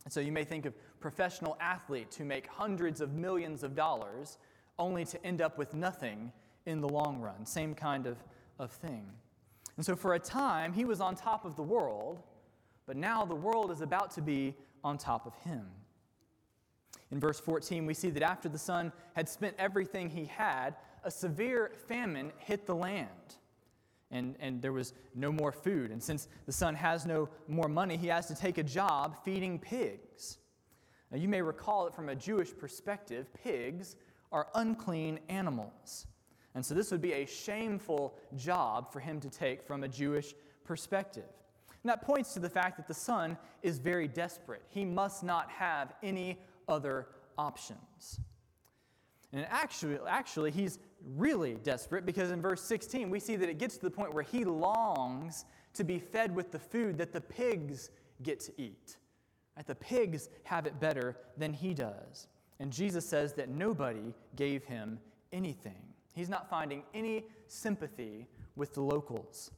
And 0.04 0.14
so 0.14 0.20
you 0.20 0.32
may 0.32 0.44
think 0.44 0.66
of 0.66 0.74
professional 1.00 1.58
athletes 1.60 2.16
who 2.16 2.26
make 2.26 2.48
hundreds 2.48 3.02
of 3.02 3.14
millions 3.14 3.64
of 3.64 3.76
dollars 3.76 4.38
only 4.78 5.06
to 5.06 5.26
end 5.26 5.42
up 5.42 5.58
with 5.58 5.74
nothing 5.74 6.32
in 6.66 6.82
the 6.82 6.90
long 6.90 7.20
run. 7.20 7.46
Same 7.46 7.74
kind 7.74 8.06
of, 8.06 8.18
of 8.60 8.72
thing. 8.72 9.06
And 9.78 9.86
so 9.86 9.96
for 9.96 10.14
a 10.14 10.20
time, 10.20 10.74
he 10.74 10.86
was 10.86 11.02
on 11.02 11.16
top 11.16 11.46
of 11.46 11.56
the 11.56 11.64
world, 11.64 12.22
but 12.86 12.96
now 12.96 13.26
the 13.26 13.36
world 13.36 13.72
is 13.72 13.82
about 13.82 14.12
to 14.12 14.22
be 14.22 14.56
on 14.84 14.98
top 14.98 15.26
of 15.26 15.36
him. 15.44 15.66
In 17.12 17.20
verse 17.20 17.40
14, 17.40 17.86
we 17.86 17.94
see 17.94 18.10
that 18.12 18.24
after 18.24 18.50
the 18.50 18.58
son 18.58 18.92
had 19.14 19.28
spent 19.28 19.56
everything 19.60 20.10
he 20.10 20.26
had, 20.26 20.76
a 21.04 21.12
severe 21.12 21.72
famine 21.88 22.32
hit 22.38 22.66
the 22.66 22.76
land. 22.76 23.38
And, 24.12 24.36
and 24.40 24.62
there 24.62 24.72
was 24.72 24.94
no 25.14 25.32
more 25.32 25.52
food. 25.52 25.92
And 25.92 26.02
since 26.02 26.28
the 26.46 26.52
son 26.52 26.76
has 26.76 27.06
no 27.06 27.30
more 27.48 27.68
money, 27.68 27.98
he 27.98 28.08
has 28.08 28.28
to 28.28 28.36
take 28.36 28.58
a 28.58 28.64
job 28.64 29.18
feeding 29.24 29.60
pigs. 29.60 30.38
Now, 31.12 31.18
you 31.18 31.28
may 31.28 31.42
recall 31.42 31.88
it 31.88 31.94
from 31.94 32.10
a 32.10 32.16
Jewish 32.16 32.56
perspective 32.56 33.28
pigs 33.34 33.96
are 34.32 34.48
unclean 34.56 35.20
animals. 35.30 36.08
And 36.56 36.66
so 36.66 36.74
this 36.74 36.92
would 36.92 37.02
be 37.02 37.14
a 37.14 37.26
shameful 37.26 38.16
job 38.36 38.92
for 38.92 39.00
him 39.00 39.20
to 39.20 39.30
take 39.30 39.64
from 39.64 39.84
a 39.84 39.88
Jewish 39.88 40.34
perspective. 40.64 41.30
And 41.84 41.90
that 41.90 42.02
points 42.02 42.34
to 42.34 42.40
the 42.40 42.50
fact 42.50 42.78
that 42.78 42.88
the 42.88 42.94
son 42.94 43.38
is 43.62 43.78
very 43.78 44.08
desperate. 44.08 44.64
He 44.70 44.86
must 44.86 45.24
not 45.24 45.50
have 45.52 45.94
any 46.02 46.40
other 46.68 47.08
options. 47.38 48.20
And 49.36 49.46
actually, 49.50 50.00
actually, 50.08 50.50
he's 50.50 50.80
really 51.16 51.56
desperate 51.56 52.06
because 52.06 52.32
in 52.32 52.42
verse 52.42 52.62
16 52.62 53.10
we 53.10 53.20
see 53.20 53.36
that 53.36 53.50
it 53.50 53.58
gets 53.58 53.76
to 53.76 53.84
the 53.84 53.92
point 53.92 54.14
where 54.14 54.24
he 54.24 54.46
longs 54.46 55.44
to 55.74 55.84
be 55.84 56.00
fed 56.00 56.34
with 56.34 56.52
the 56.54 56.60
food 56.60 56.98
that 56.98 57.12
the 57.12 57.20
pigs 57.20 57.92
get 58.24 58.40
to 58.40 58.54
eat. 58.58 58.96
Right? 59.58 59.68
The 59.68 59.76
pigs 59.76 60.30
have 60.44 60.66
it 60.66 60.80
better 60.80 61.18
than 61.38 61.52
he 61.52 61.74
does. 61.74 62.28
And 62.62 62.72
Jesus 62.72 63.06
says 63.06 63.34
that 63.34 63.50
nobody 63.50 64.14
gave 64.38 64.64
him 64.64 65.00
anything. 65.34 65.84
He's 66.14 66.30
not 66.30 66.50
finding 66.50 66.84
any 66.94 67.26
sympathy 67.48 68.28
with 68.56 68.74
the 68.74 68.82
locals. 68.82 69.52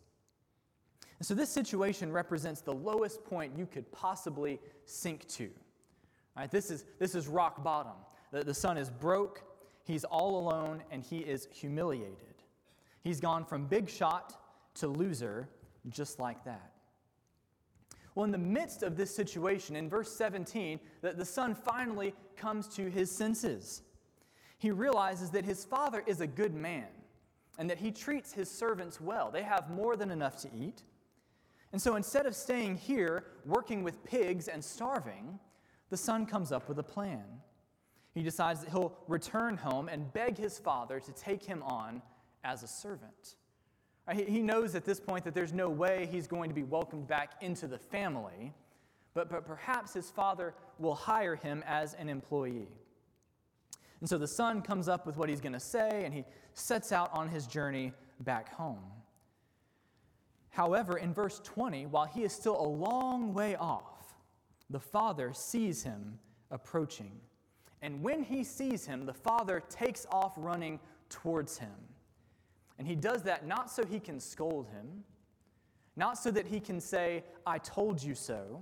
And 1.20 1.26
so 1.26 1.36
this 1.36 1.52
situation 1.52 2.12
represents 2.12 2.62
the 2.62 2.74
lowest 2.74 3.24
point 3.24 3.54
you 3.56 3.68
could 3.68 3.92
possibly 3.92 4.60
sink 4.86 5.28
to. 5.30 5.52
Right, 6.36 6.50
this, 6.50 6.72
is, 6.72 6.84
this 6.98 7.14
is 7.14 7.28
rock 7.28 7.64
bottom. 7.64 7.94
The, 8.32 8.44
the 8.44 8.54
son 8.54 8.78
is 8.78 8.90
broke, 8.90 9.44
he's 9.88 10.04
all 10.04 10.38
alone, 10.38 10.84
and 10.92 11.02
he 11.02 11.20
is 11.20 11.48
humiliated. 11.52 12.44
He's 13.02 13.20
gone 13.20 13.46
from 13.46 13.66
big 13.66 13.90
shot 13.90 14.40
to 14.76 14.88
loser 14.88 15.50
just 15.90 16.20
like 16.20 16.44
that. 16.46 16.74
Well, 18.14 18.26
in 18.26 18.32
the 18.32 18.38
midst 18.38 18.84
of 18.84 18.98
this 18.98 19.16
situation, 19.16 19.76
in 19.76 19.90
verse 19.90 20.12
17, 20.12 20.80
that 21.02 21.18
the 21.18 21.26
son 21.26 21.56
finally 21.56 22.14
comes 22.36 22.68
to 22.70 22.90
his 22.90 23.10
senses 23.10 23.84
he 24.58 24.72
realizes 24.72 25.30
that 25.32 25.46
his 25.46 25.66
father 25.66 26.04
is 26.06 26.20
a 26.22 26.28
good 26.28 26.54
man 26.54 26.88
and 27.58 27.70
that 27.70 27.78
he 27.78 27.92
treats 27.92 28.34
his 28.34 28.50
servants 28.50 29.00
well. 29.00 29.32
They 29.32 29.44
have 29.44 29.70
more 29.70 29.96
than 29.96 30.12
enough 30.12 30.38
to 30.42 30.50
eat. 30.54 30.84
And 31.72 31.82
so 31.82 31.96
instead 31.96 32.26
of 32.26 32.36
staying 32.36 32.78
here 32.78 33.26
working 33.46 33.84
with 33.84 34.04
pigs 34.04 34.48
and 34.48 34.64
starving, 34.64 35.40
the 35.90 35.98
son 35.98 36.26
comes 36.26 36.52
up 36.52 36.68
with 36.68 36.80
a 36.80 36.84
plan. 36.84 37.24
He 38.18 38.24
decides 38.24 38.62
that 38.62 38.72
he'll 38.72 38.98
return 39.08 39.58
home 39.58 39.90
and 39.90 40.12
beg 40.12 40.40
his 40.40 40.58
father 40.58 41.00
to 41.00 41.12
take 41.12 41.44
him 41.44 41.62
on 41.62 42.02
as 42.44 42.64
a 42.64 42.68
servant. 42.68 43.36
Uh, 44.08 44.16
he 44.16 44.42
knows 44.42 44.74
at 44.74 44.86
this 44.86 45.00
point 45.00 45.24
that 45.26 45.36
there's 45.36 45.54
no 45.54 45.70
way 45.70 46.10
he's 46.12 46.26
going 46.26 46.50
to 46.50 46.56
be 46.56 46.64
welcomed 46.64 47.08
back 47.08 47.34
into 47.42 47.68
the 47.68 47.78
family, 47.78 48.56
but, 49.14 49.30
but 49.30 49.46
perhaps 49.46 49.94
his 49.94 50.10
father 50.10 50.56
will 50.80 50.96
hire 50.96 51.36
him 51.36 51.64
as 51.68 51.94
an 51.94 52.10
employee. 52.10 52.70
And 54.00 54.10
so 54.10 54.18
the 54.18 54.28
son 54.28 54.64
comes 54.64 54.88
up 54.88 55.06
with 55.06 55.16
what 55.16 55.30
he's 55.30 55.40
going 55.40 55.54
to 55.54 55.60
say, 55.60 56.04
and 56.04 56.12
he 56.12 56.26
sets 56.56 56.92
out 56.92 57.12
on 57.14 57.30
his 57.30 57.46
journey 57.46 57.94
back 58.22 58.52
home. 58.52 58.82
However, 60.50 60.98
in 60.98 61.14
verse 61.14 61.40
20, 61.44 61.86
while 61.86 62.06
he 62.06 62.24
is 62.24 62.34
still 62.34 62.60
a 62.60 62.68
long 62.68 63.36
way 63.36 63.56
off, 63.56 64.16
the 64.72 64.80
father 64.80 65.34
sees 65.36 65.84
him 65.84 66.18
approaching. 66.50 67.12
And 67.88 68.04
when 68.04 68.22
he 68.22 68.44
sees 68.44 68.86
him, 68.86 69.06
the 69.06 69.14
father 69.14 69.64
takes 69.70 70.06
off 70.12 70.34
running 70.36 70.78
towards 71.08 71.58
him. 71.58 71.72
And 72.78 72.86
he 72.86 72.98
does 72.98 73.24
that 73.24 73.48
not 73.48 73.72
so 73.72 73.86
he 73.86 73.98
can 73.98 74.20
scold 74.20 74.68
him, 74.68 75.06
not 75.96 76.18
so 76.18 76.30
that 76.32 76.46
he 76.46 76.60
can 76.60 76.82
say, 76.82 77.24
I 77.46 77.60
told 77.60 78.04
you 78.04 78.14
so, 78.14 78.62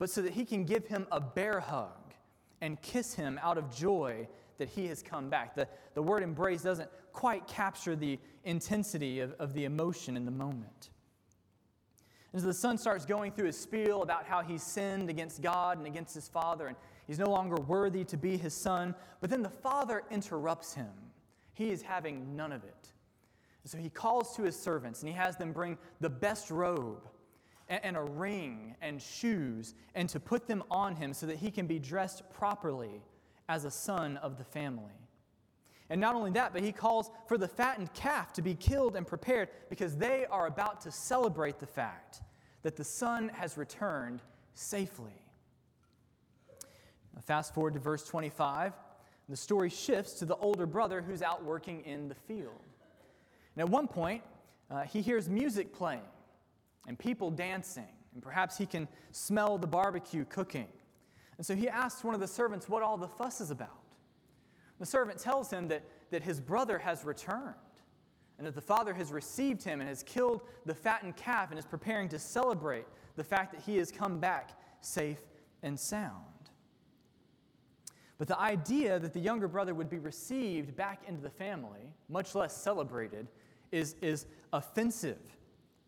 but 0.00 0.10
so 0.10 0.22
that 0.22 0.32
he 0.32 0.44
can 0.44 0.64
give 0.64 0.88
him 0.88 1.06
a 1.12 1.20
bear 1.20 1.60
hug 1.60 2.14
and 2.60 2.82
kiss 2.82 3.14
him 3.14 3.38
out 3.44 3.58
of 3.58 3.72
joy 3.72 4.26
that 4.58 4.70
he 4.70 4.88
has 4.88 5.04
come 5.04 5.30
back. 5.30 5.54
The, 5.54 5.68
the 5.94 6.02
word 6.02 6.24
embrace 6.24 6.62
doesn't 6.62 6.90
quite 7.12 7.46
capture 7.46 7.94
the 7.94 8.18
intensity 8.42 9.20
of, 9.20 9.34
of 9.38 9.54
the 9.54 9.66
emotion 9.66 10.16
in 10.16 10.24
the 10.24 10.32
moment. 10.32 10.90
And 12.32 12.38
as 12.38 12.44
the 12.44 12.54
son 12.54 12.78
starts 12.78 13.04
going 13.04 13.32
through 13.32 13.46
his 13.46 13.58
spiel 13.58 14.02
about 14.02 14.26
how 14.26 14.42
he 14.42 14.58
sinned 14.58 15.08
against 15.08 15.42
God 15.42 15.78
and 15.78 15.86
against 15.86 16.14
his 16.14 16.28
father, 16.28 16.66
and 16.66 16.76
he's 17.06 17.18
no 17.18 17.30
longer 17.30 17.56
worthy 17.56 18.04
to 18.04 18.16
be 18.16 18.36
his 18.36 18.54
son, 18.54 18.94
but 19.20 19.30
then 19.30 19.42
the 19.42 19.50
father 19.50 20.02
interrupts 20.10 20.74
him. 20.74 20.92
He 21.54 21.70
is 21.70 21.82
having 21.82 22.36
none 22.36 22.52
of 22.52 22.64
it. 22.64 22.92
And 23.62 23.70
so 23.70 23.78
he 23.78 23.90
calls 23.90 24.36
to 24.36 24.42
his 24.42 24.56
servants 24.56 25.00
and 25.00 25.08
he 25.08 25.14
has 25.16 25.36
them 25.36 25.52
bring 25.52 25.78
the 26.00 26.10
best 26.10 26.50
robe 26.50 27.08
and, 27.68 27.84
and 27.84 27.96
a 27.96 28.02
ring 28.02 28.76
and 28.80 29.00
shoes 29.00 29.74
and 29.94 30.08
to 30.10 30.20
put 30.20 30.46
them 30.46 30.62
on 30.70 30.94
him 30.94 31.12
so 31.12 31.26
that 31.26 31.36
he 31.36 31.50
can 31.50 31.66
be 31.66 31.78
dressed 31.78 32.22
properly 32.30 33.02
as 33.48 33.64
a 33.64 33.70
son 33.70 34.18
of 34.18 34.38
the 34.38 34.44
family. 34.44 34.92
And 35.88 36.00
not 36.00 36.14
only 36.14 36.32
that, 36.32 36.52
but 36.52 36.62
he 36.62 36.72
calls 36.72 37.10
for 37.28 37.38
the 37.38 37.46
fattened 37.46 37.92
calf 37.94 38.32
to 38.34 38.42
be 38.42 38.54
killed 38.54 38.96
and 38.96 39.06
prepared 39.06 39.48
because 39.70 39.96
they 39.96 40.26
are 40.26 40.46
about 40.46 40.80
to 40.82 40.90
celebrate 40.90 41.58
the 41.58 41.66
fact 41.66 42.22
that 42.62 42.76
the 42.76 42.84
son 42.84 43.28
has 43.28 43.56
returned 43.56 44.22
safely. 44.54 45.22
Now, 47.14 47.20
fast 47.20 47.54
forward 47.54 47.74
to 47.74 47.80
verse 47.80 48.04
25. 48.04 48.72
The 49.28 49.36
story 49.36 49.70
shifts 49.70 50.14
to 50.14 50.24
the 50.24 50.36
older 50.36 50.66
brother 50.66 51.02
who's 51.02 51.22
out 51.22 51.44
working 51.44 51.82
in 51.82 52.08
the 52.08 52.14
field. 52.14 52.62
And 53.54 53.62
at 53.62 53.68
one 53.68 53.86
point, 53.86 54.22
uh, 54.70 54.82
he 54.82 55.00
hears 55.00 55.28
music 55.28 55.72
playing 55.72 56.00
and 56.88 56.98
people 56.98 57.30
dancing, 57.30 57.88
and 58.14 58.22
perhaps 58.22 58.58
he 58.58 58.66
can 58.66 58.88
smell 59.12 59.58
the 59.58 59.66
barbecue 59.66 60.24
cooking. 60.24 60.68
And 61.38 61.46
so 61.46 61.54
he 61.54 61.68
asks 61.68 62.04
one 62.04 62.14
of 62.14 62.20
the 62.20 62.28
servants 62.28 62.68
what 62.68 62.82
all 62.82 62.96
the 62.96 63.08
fuss 63.08 63.40
is 63.40 63.50
about. 63.50 63.85
The 64.78 64.86
servant 64.86 65.18
tells 65.18 65.50
him 65.50 65.68
that, 65.68 65.82
that 66.10 66.22
his 66.22 66.40
brother 66.40 66.78
has 66.78 67.04
returned 67.04 67.54
and 68.38 68.46
that 68.46 68.54
the 68.54 68.60
father 68.60 68.92
has 68.92 69.10
received 69.12 69.62
him 69.62 69.80
and 69.80 69.88
has 69.88 70.02
killed 70.02 70.42
the 70.66 70.74
fattened 70.74 71.16
calf 71.16 71.50
and 71.50 71.58
is 71.58 71.64
preparing 71.64 72.08
to 72.10 72.18
celebrate 72.18 72.84
the 73.16 73.24
fact 73.24 73.52
that 73.52 73.62
he 73.62 73.76
has 73.78 73.90
come 73.90 74.18
back 74.18 74.50
safe 74.80 75.20
and 75.62 75.78
sound. 75.78 76.22
But 78.18 78.28
the 78.28 78.38
idea 78.38 78.98
that 78.98 79.12
the 79.12 79.20
younger 79.20 79.48
brother 79.48 79.74
would 79.74 79.90
be 79.90 79.98
received 79.98 80.76
back 80.76 81.02
into 81.06 81.20
the 81.20 81.30
family, 81.30 81.92
much 82.08 82.34
less 82.34 82.56
celebrated, 82.56 83.28
is, 83.72 83.96
is 84.00 84.26
offensive 84.52 85.18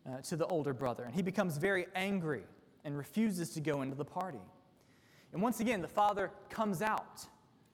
uh, 0.07 0.21
to 0.23 0.37
the 0.37 0.47
older 0.47 0.73
brother, 0.73 1.05
and 1.05 1.15
he 1.15 1.23
becomes 1.23 1.57
very 1.57 1.87
angry 1.95 2.45
and 2.85 2.97
refuses 2.97 3.51
to 3.51 3.61
go 3.61 3.83
into 3.83 3.95
the 3.95 4.05
party. 4.05 4.41
And 5.33 5.43
once 5.43 5.61
again, 5.61 5.83
the 5.83 5.89
father 5.89 6.31
comes 6.49 6.83
out 6.83 7.27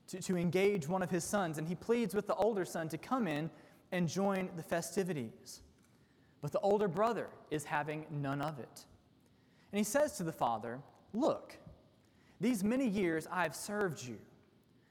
to, 0.08 0.20
to 0.20 0.36
engage 0.36 0.88
one 0.88 1.02
of 1.02 1.10
his 1.10 1.24
sons, 1.24 1.58
and 1.58 1.66
he 1.66 1.74
pleads 1.74 2.14
with 2.14 2.26
the 2.26 2.34
older 2.34 2.64
son 2.64 2.88
to 2.88 2.98
come 2.98 3.26
in 3.26 3.50
and 3.92 4.08
join 4.08 4.50
the 4.56 4.62
festivities. 4.62 5.62
But 6.42 6.52
the 6.52 6.60
older 6.60 6.88
brother 6.88 7.28
is 7.50 7.64
having 7.64 8.06
none 8.10 8.42
of 8.42 8.58
it. 8.58 8.84
And 9.72 9.78
he 9.78 9.84
says 9.84 10.16
to 10.18 10.22
the 10.24 10.32
father, 10.32 10.78
Look, 11.12 11.56
these 12.40 12.64
many 12.64 12.86
years 12.86 13.26
I 13.30 13.44
have 13.44 13.54
served 13.54 14.04
you, 14.06 14.18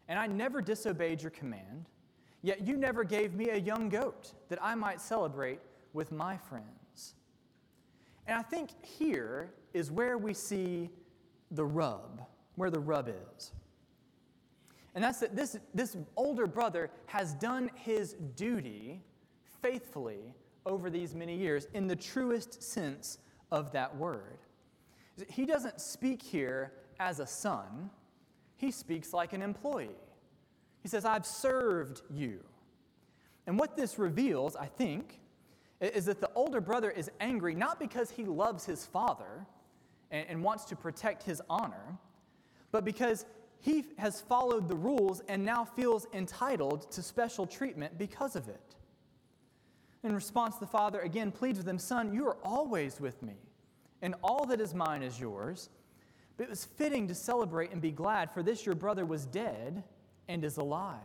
and 0.07 0.17
I 0.17 0.27
never 0.27 0.61
disobeyed 0.61 1.21
your 1.21 1.31
command, 1.31 1.85
yet 2.41 2.65
you 2.65 2.77
never 2.77 3.03
gave 3.03 3.35
me 3.35 3.49
a 3.49 3.57
young 3.57 3.89
goat 3.89 4.33
that 4.49 4.59
I 4.61 4.75
might 4.75 5.01
celebrate 5.01 5.59
with 5.93 6.11
my 6.11 6.37
friends. 6.37 7.15
And 8.25 8.37
I 8.37 8.41
think 8.41 8.69
here 8.81 9.51
is 9.73 9.91
where 9.91 10.17
we 10.17 10.33
see 10.33 10.89
the 11.51 11.65
rub, 11.65 12.21
where 12.55 12.69
the 12.69 12.79
rub 12.79 13.09
is. 13.09 13.51
And 14.95 15.03
that's 15.03 15.19
that 15.19 15.35
this, 15.35 15.57
this 15.73 15.97
older 16.15 16.45
brother 16.45 16.91
has 17.07 17.33
done 17.33 17.71
his 17.75 18.13
duty 18.35 19.01
faithfully 19.61 20.33
over 20.65 20.89
these 20.89 21.15
many 21.15 21.35
years 21.35 21.67
in 21.73 21.87
the 21.87 21.95
truest 21.95 22.61
sense 22.61 23.17
of 23.51 23.71
that 23.71 23.95
word. 23.95 24.39
He 25.29 25.45
doesn't 25.45 25.81
speak 25.81 26.21
here 26.21 26.73
as 26.99 27.19
a 27.19 27.27
son, 27.27 27.89
he 28.55 28.71
speaks 28.71 29.13
like 29.13 29.33
an 29.33 29.41
employee. 29.41 29.89
He 30.81 30.87
says, 30.87 31.05
I've 31.05 31.25
served 31.25 32.01
you. 32.09 32.39
And 33.47 33.59
what 33.59 33.75
this 33.75 33.97
reveals, 33.97 34.55
I 34.55 34.67
think, 34.67 35.19
is 35.81 36.05
that 36.05 36.21
the 36.21 36.29
older 36.35 36.61
brother 36.61 36.89
is 36.89 37.09
angry 37.19 37.55
not 37.55 37.79
because 37.79 38.09
he 38.09 38.25
loves 38.25 38.65
his 38.65 38.85
father 38.85 39.45
and, 40.11 40.25
and 40.29 40.43
wants 40.43 40.65
to 40.65 40.75
protect 40.75 41.23
his 41.23 41.41
honor, 41.49 41.97
but 42.71 42.85
because 42.85 43.25
he 43.63 43.85
has 43.97 44.19
followed 44.19 44.67
the 44.67 44.75
rules 44.75 45.21
and 45.29 45.45
now 45.45 45.63
feels 45.63 46.05
entitled 46.11 46.91
to 46.91 47.01
special 47.01 47.47
treatment 47.47 47.97
because 47.97 48.35
of 48.35 48.49
it. 48.49 48.75
In 50.03 50.13
response, 50.13 50.57
the 50.57 50.67
father 50.67 50.99
again 50.99 51.31
pleads 51.31 51.59
with 51.59 51.67
him 51.67 51.79
Son, 51.79 52.13
you 52.13 52.27
are 52.27 52.35
always 52.43 52.99
with 52.99 53.23
me, 53.23 53.35
and 54.01 54.15
all 54.21 54.45
that 54.47 54.59
is 54.59 54.75
mine 54.75 55.01
is 55.01 55.17
yours. 55.17 55.69
But 56.35 56.43
it 56.43 56.49
was 56.49 56.65
fitting 56.65 57.07
to 57.07 57.15
celebrate 57.15 57.71
and 57.71 57.81
be 57.81 57.91
glad, 57.91 58.31
for 58.31 58.43
this 58.43 58.65
your 58.65 58.75
brother 58.75 59.05
was 59.05 59.25
dead 59.25 59.83
and 60.27 60.43
is 60.43 60.57
alive. 60.57 60.99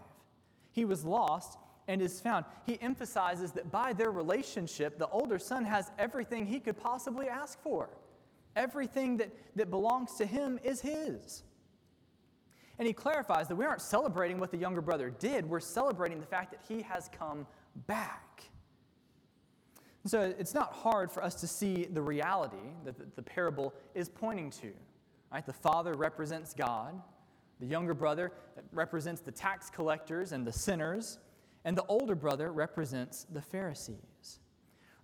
He 0.72 0.84
was 0.84 1.04
lost 1.04 1.58
and 1.86 2.02
is 2.02 2.18
found. 2.18 2.44
He 2.66 2.76
emphasizes 2.82 3.52
that 3.52 3.70
by 3.70 3.92
their 3.92 4.10
relationship, 4.10 4.98
the 4.98 5.08
older 5.08 5.38
son 5.38 5.64
has 5.64 5.92
everything 5.96 6.44
he 6.44 6.58
could 6.58 6.76
possibly 6.76 7.28
ask 7.28 7.62
for. 7.62 7.88
Everything 8.56 9.18
that, 9.18 9.30
that 9.54 9.70
belongs 9.70 10.16
to 10.16 10.26
him 10.26 10.58
is 10.64 10.80
his. 10.80 11.44
And 12.78 12.86
he 12.86 12.92
clarifies 12.92 13.48
that 13.48 13.56
we 13.56 13.64
aren't 13.64 13.82
celebrating 13.82 14.38
what 14.38 14.50
the 14.50 14.56
younger 14.56 14.80
brother 14.80 15.10
did, 15.10 15.48
we're 15.48 15.60
celebrating 15.60 16.20
the 16.20 16.26
fact 16.26 16.52
that 16.52 16.60
he 16.68 16.82
has 16.82 17.08
come 17.16 17.46
back. 17.86 18.42
And 20.04 20.10
so 20.10 20.34
it's 20.38 20.54
not 20.54 20.72
hard 20.72 21.10
for 21.10 21.22
us 21.22 21.34
to 21.36 21.46
see 21.46 21.86
the 21.92 22.00
reality 22.00 22.56
that 22.84 23.16
the, 23.16 23.22
parable 23.22 23.74
is 23.94 24.08
pointing 24.08 24.50
to. 24.52 24.72
Right? 25.32 25.44
The 25.44 25.52
father 25.52 25.94
represents 25.94 26.54
God, 26.54 27.00
the 27.60 27.66
younger 27.66 27.94
brother 27.94 28.32
represents 28.72 29.20
the 29.20 29.32
tax 29.32 29.68
collectors 29.68 30.32
and 30.32 30.46
the 30.46 30.52
sinners, 30.52 31.18
and 31.64 31.76
the 31.76 31.84
older 31.86 32.14
brother 32.14 32.52
represents 32.52 33.26
the 33.32 33.42
Pharisees. 33.42 34.38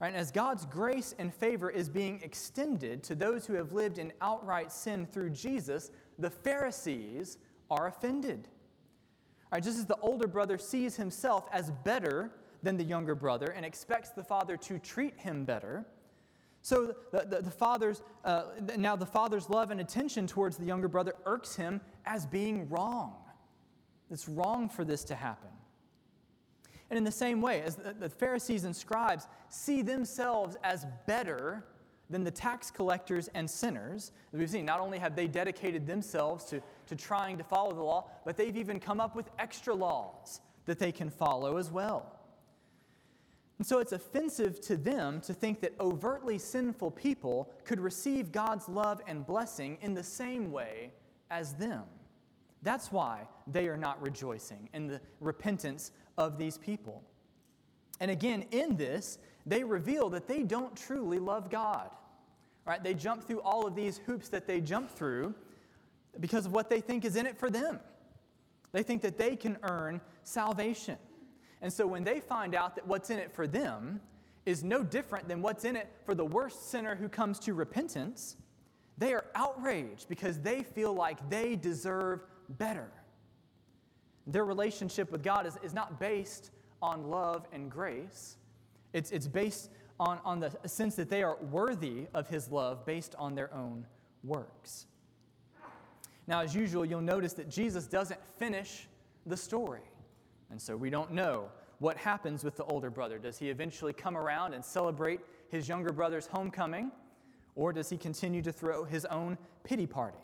Right? 0.01 0.09
And 0.09 0.17
as 0.17 0.31
God's 0.31 0.65
grace 0.65 1.15
and 1.19 1.35
favor 1.35 1.71
is 1.71 1.89
being 1.89 2.21
extended 2.23 3.03
to 3.05 3.15
those 3.15 3.45
who 3.45 3.55
have 3.55 3.73
lived 3.73 3.99
in 3.99 4.13
outright 4.21 4.73
sin 4.73 5.07
through 5.07 5.31
Jesus, 5.31 5.91
the 6.19 6.31
Pharisees 6.31 7.39
are 7.71 7.87
offended. 7.87 8.49
Right, 9.53 9.63
just 9.63 9.79
as 9.79 9.87
the 9.87 9.99
older 9.99 10.27
brother 10.27 10.59
sees 10.59 10.97
himself 10.97 11.49
as 11.53 11.71
better 11.85 12.33
than 12.63 12.77
the 12.77 12.85
younger 12.85 13.15
brother 13.15 13.53
and 13.57 13.65
expects 13.65 14.11
the 14.11 14.25
father 14.25 14.57
to 14.57 14.79
treat 14.79 15.19
him 15.19 15.45
better, 15.45 15.87
so 16.63 16.95
the, 17.13 17.27
the, 17.29 17.43
the 17.43 17.51
father's, 17.51 18.03
uh, 18.25 18.45
now 18.79 18.97
the 18.97 19.05
father's 19.05 19.51
love 19.51 19.71
and 19.71 19.83
attention 19.83 20.27
towards 20.27 20.57
the 20.57 20.65
younger 20.65 20.89
brother 20.89 21.15
irks 21.27 21.55
him 21.55 21.81
as 22.07 22.25
being 22.25 22.69
wrong. 22.71 23.17
It's 24.11 24.29
wrong 24.29 24.71
for 24.71 24.83
this 24.83 25.05
to 25.05 25.15
happen. 25.15 25.51
And 26.89 26.97
in 26.97 27.05
the 27.05 27.13
same 27.13 27.43
way, 27.43 27.61
as 27.61 27.77
the, 27.77 27.93
the 27.93 28.09
Pharisees 28.09 28.65
and 28.65 28.75
scribes 28.75 29.27
see 29.51 29.83
themselves 29.83 30.57
as 30.65 30.87
better 31.07 31.67
than 32.11 32.25
the 32.25 32.31
tax 32.31 32.71
collectors 32.71 33.29
and 33.35 33.51
sinners, 33.51 34.13
as 34.33 34.39
we've 34.39 34.51
seen, 34.51 34.65
not 34.65 34.81
only 34.81 34.99
have 34.99 35.17
they 35.17 35.27
dedicated 35.27 35.87
themselves 35.87 36.45
to, 36.47 36.61
to 36.87 36.97
trying 36.97 37.39
to 37.39 37.45
follow 37.45 37.73
the 37.73 37.83
law, 37.83 38.11
but 38.25 38.37
they've 38.37 38.57
even 38.57 38.79
come 38.79 39.01
up 39.01 39.17
with 39.17 39.31
extra 39.39 39.75
laws 39.75 40.41
that 40.67 40.79
they 40.79 40.93
can 40.93 41.11
follow 41.11 41.57
as 41.57 41.71
well. 41.71 42.15
And 43.59 43.67
so 43.67 43.79
it's 43.79 43.93
offensive 43.93 44.61
to 44.63 44.77
them 44.77 45.21
to 45.23 45.33
think 45.33 45.61
that 45.61 45.75
overtly 45.79 46.39
sinful 46.39 46.91
people 46.91 47.51
could 47.65 47.81
receive 47.81 48.33
God's 48.33 48.69
love 48.69 49.01
and 49.07 49.25
blessing 49.27 49.79
in 49.81 49.95
the 49.95 50.03
same 50.03 50.51
way 50.51 50.93
as 51.31 51.55
them. 51.55 51.85
That's 52.63 52.91
why 52.91 53.29
they 53.47 53.69
are 53.69 53.77
not 53.77 54.03
rejoicing 54.03 54.69
in 54.73 54.87
the 54.87 55.01
repentance 55.21 55.93
of 56.19 56.39
these 56.39 56.59
people. 56.59 57.03
And 58.01 58.11
again, 58.11 58.45
in 58.51 58.77
this, 58.77 59.19
they 59.47 59.65
reveal 59.65 60.09
that 60.11 60.27
they 60.27 60.43
don't 60.43 60.77
truly 60.77 61.19
love 61.19 61.51
God. 61.51 61.91
Right? 62.67 62.83
They 62.83 62.95
jump 62.95 63.25
through 63.27 63.41
all 63.43 63.67
of 63.67 63.75
these 63.75 63.99
hoops 63.99 64.29
that 64.31 64.47
they 64.47 64.61
jump 64.61 64.91
through 64.91 65.35
because 66.19 66.47
of 66.47 66.53
what 66.53 66.71
they 66.71 66.81
think 66.81 67.05
is 67.05 67.17
in 67.17 67.27
it 67.27 67.37
for 67.37 67.51
them. 67.51 67.81
They 68.73 68.83
think 68.83 69.03
that 69.03 69.19
they 69.19 69.37
can 69.37 69.59
earn 69.63 70.01
salvation. 70.23 70.97
And 71.61 71.73
so 71.73 71.87
when 71.87 72.05
they 72.05 72.21
find 72.21 72.55
out 72.55 72.75
that 72.75 72.87
what's 72.87 73.11
in 73.11 73.19
it 73.19 73.33
for 73.33 73.47
them 73.47 74.01
is 74.47 74.65
no 74.65 74.83
different 74.83 75.29
than 75.29 75.43
what's 75.43 75.65
in 75.65 75.77
it 75.77 75.89
for 76.05 76.15
the 76.15 76.25
worst 76.25 76.71
sinner 76.71 76.95
who 76.95 77.09
comes 77.09 77.39
to 77.41 77.55
repentance, 77.55 78.37
they 78.99 79.13
are 79.13 79.27
outraged 79.35 80.09
because 80.09 80.41
they 80.41 80.63
feel 80.63 80.93
like 80.93 81.29
they 81.31 81.57
deserve 81.57 82.25
better. 82.49 82.91
Their 84.27 84.45
relationship 84.45 85.11
with 85.11 85.23
God 85.23 85.47
is, 85.47 85.59
is 85.63 85.75
not 85.75 85.99
based 85.99 86.51
on 86.81 87.09
love 87.09 87.47
and 87.53 87.71
grace, 87.71 88.37
it's, 88.95 89.11
it's 89.11 89.27
based 89.27 89.71
on, 90.01 90.19
on 90.25 90.41
the 90.41 90.51
sense 90.67 90.95
that 90.97 91.11
they 91.11 91.23
are 91.23 91.37
worthy 91.51 92.07
of 92.15 92.29
His 92.29 92.51
love 92.51 92.87
based 92.87 93.15
on 93.19 93.35
their 93.35 93.53
own 93.53 93.87
works. 94.23 94.87
Now, 96.27 96.41
as 96.41 96.55
usual, 96.55 96.87
you'll 96.87 97.03
notice 97.03 97.35
that 97.35 97.51
Jesus 97.51 97.87
doesn't 97.87 98.21
finish 98.39 98.89
the 99.27 99.37
story. 99.37 99.83
And 100.51 100.61
so 100.61 100.77
we 100.77 100.89
don't 100.89 101.13
know 101.13 101.51
what 101.81 101.97
happens 101.99 102.45
with 102.45 102.57
the 102.57 102.65
older 102.65 102.89
brother. 102.89 103.19
Does 103.19 103.39
he 103.39 103.51
eventually 103.51 103.93
come 103.93 104.17
around 104.17 104.55
and 104.55 104.65
celebrate 104.65 105.21
his 105.49 105.69
younger 105.69 105.93
brother's 105.93 106.27
homecoming? 106.27 106.91
Or 107.57 107.73
does 107.73 107.91
he 107.91 107.99
continue 107.99 108.43
to 108.43 108.53
throw 108.53 108.85
his 108.85 109.05
own 109.07 109.37
pity 109.65 109.87
party? 109.87 110.19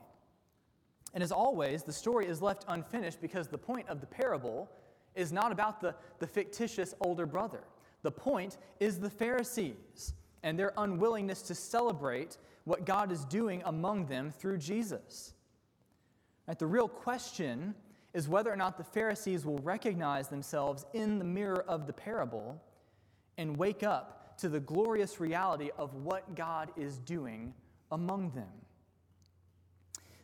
And 1.13 1.23
as 1.23 1.33
always, 1.33 1.83
the 1.83 1.93
story 1.93 2.27
is 2.27 2.41
left 2.41 2.65
unfinished 2.69 3.21
because 3.21 3.49
the 3.49 3.59
point 3.59 3.89
of 3.89 4.01
the 4.01 4.07
parable 4.07 4.71
is 5.15 5.33
not 5.33 5.53
about 5.53 5.81
the, 5.81 5.95
the 6.19 6.27
fictitious 6.27 6.95
older 7.01 7.27
brother. 7.27 7.65
The 8.03 8.11
point 8.11 8.57
is 8.79 8.99
the 8.99 9.11
Pharisees 9.11 10.15
and 10.43 10.59
their 10.59 10.73
unwillingness 10.77 11.43
to 11.43 11.55
celebrate 11.55 12.39
what 12.65 12.87
God 12.87 13.13
is 13.13 13.25
doing 13.27 13.63
among 13.65 14.07
them 14.07 14.31
through 14.31 14.59
Jesus. 14.59 15.35
Right, 16.47 16.59
the 16.59 16.67
real 16.67 16.89
question 16.89 17.75
is 18.13 18.29
whether 18.29 18.53
or 18.53 18.57
not 18.57 18.77
the 18.77 18.85
Pharisees 18.85 19.45
will 19.45 19.59
recognize 19.59 20.29
themselves 20.29 20.85
in 20.95 21.19
the 21.19 21.25
mirror 21.25 21.65
of 21.69 21.87
the 21.87 21.93
parable 21.93 22.61
and 23.39 23.57
wake 23.57 23.83
up 23.83 24.37
to 24.39 24.49
the 24.49 24.61
glorious 24.61 25.21
reality 25.21 25.71
of 25.79 25.95
what 25.95 26.35
God 26.35 26.71
is 26.77 26.99
doing 26.99 27.55
among 27.93 28.31
them. 28.31 28.49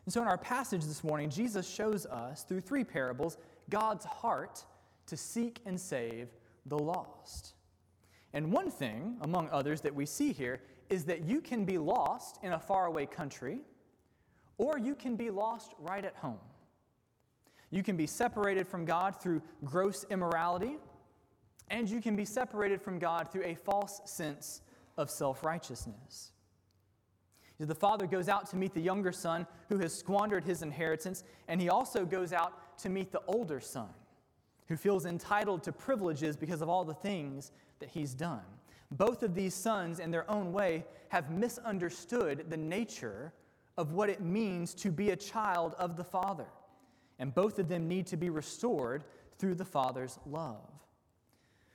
And 0.05 0.13
so, 0.13 0.23
in 0.23 0.29
our 0.29 0.39
passage 0.39 0.85
this 0.85 1.03
morning, 1.03 1.31
Jesus 1.31 1.69
shows 1.69 2.07
us 2.07 2.45
through 2.45 2.61
three 2.61 2.85
parables 2.85 3.39
God's 3.69 4.05
heart 4.05 4.65
to 5.07 5.17
seek 5.17 5.61
and 5.67 5.79
save 5.79 6.29
the 6.67 6.79
lost. 6.79 7.56
And 8.37 8.53
one 8.53 8.71
thing, 8.71 9.17
among 9.23 9.49
others, 9.49 9.81
that 9.81 9.95
we 9.95 10.05
see 10.05 10.31
here 10.31 10.61
is 10.91 11.07
that 11.07 11.25
you 11.25 11.41
can 11.41 11.65
be 11.65 11.79
lost 11.79 12.39
in 12.43 12.53
a 12.53 12.59
faraway 12.59 13.07
country, 13.07 13.61
or 14.59 14.79
you 14.79 14.95
can 14.95 15.17
be 15.17 15.31
lost 15.31 15.73
right 15.79 16.05
at 16.05 16.15
home. 16.17 16.37
You 17.71 17.83
can 17.83 17.97
be 17.97 18.07
separated 18.07 18.69
from 18.69 18.85
God 18.85 19.19
through 19.23 19.41
gross 19.65 20.05
immorality, 20.11 20.77
and 21.71 21.89
you 21.89 22.03
can 22.03 22.15
be 22.15 22.27
separated 22.27 22.83
from 22.83 22.99
God 22.99 23.33
through 23.33 23.45
a 23.45 23.55
false 23.55 24.03
sense 24.05 24.61
of 24.99 25.09
self 25.09 25.43
righteousness. 25.43 26.33
The 27.59 27.75
father 27.75 28.07
goes 28.07 28.29
out 28.29 28.51
to 28.51 28.57
meet 28.57 28.75
the 28.75 28.83
younger 28.83 29.13
son 29.13 29.47
who 29.71 29.79
has 29.79 29.95
squandered 29.95 30.45
his 30.45 30.61
inheritance, 30.61 31.25
and 31.49 31.59
he 31.59 31.71
also 31.71 32.05
goes 32.05 32.35
out 32.35 32.79
to 32.81 32.91
meet 32.91 33.13
the 33.13 33.23
older 33.29 33.61
son 33.61 33.89
who 34.69 34.77
feels 34.77 35.07
entitled 35.07 35.63
to 35.63 35.73
privileges 35.73 36.37
because 36.37 36.61
of 36.63 36.69
all 36.69 36.85
the 36.85 36.95
things 36.95 37.53
that 37.79 37.89
he's 37.89 38.15
done. 38.15 38.43
Both 38.91 39.23
of 39.23 39.35
these 39.35 39.55
sons, 39.55 39.99
in 39.99 40.11
their 40.11 40.31
own 40.31 40.53
way, 40.53 40.85
have 41.09 41.31
misunderstood 41.31 42.47
the 42.49 42.57
nature 42.57 43.33
of 43.77 43.93
what 43.93 44.09
it 44.11 44.21
means 44.21 44.75
to 44.75 44.91
be 44.91 45.11
a 45.11 45.17
child 45.17 45.75
of 45.79 45.97
the 45.97 46.05
Father. 46.05 46.47
and 47.19 47.35
both 47.35 47.59
of 47.59 47.69
them 47.69 47.89
need 47.89 48.07
to 48.07 48.17
be 48.17 48.31
restored 48.31 49.05
through 49.39 49.55
the 49.55 49.65
Father's 49.65 50.19
love. 50.27 50.71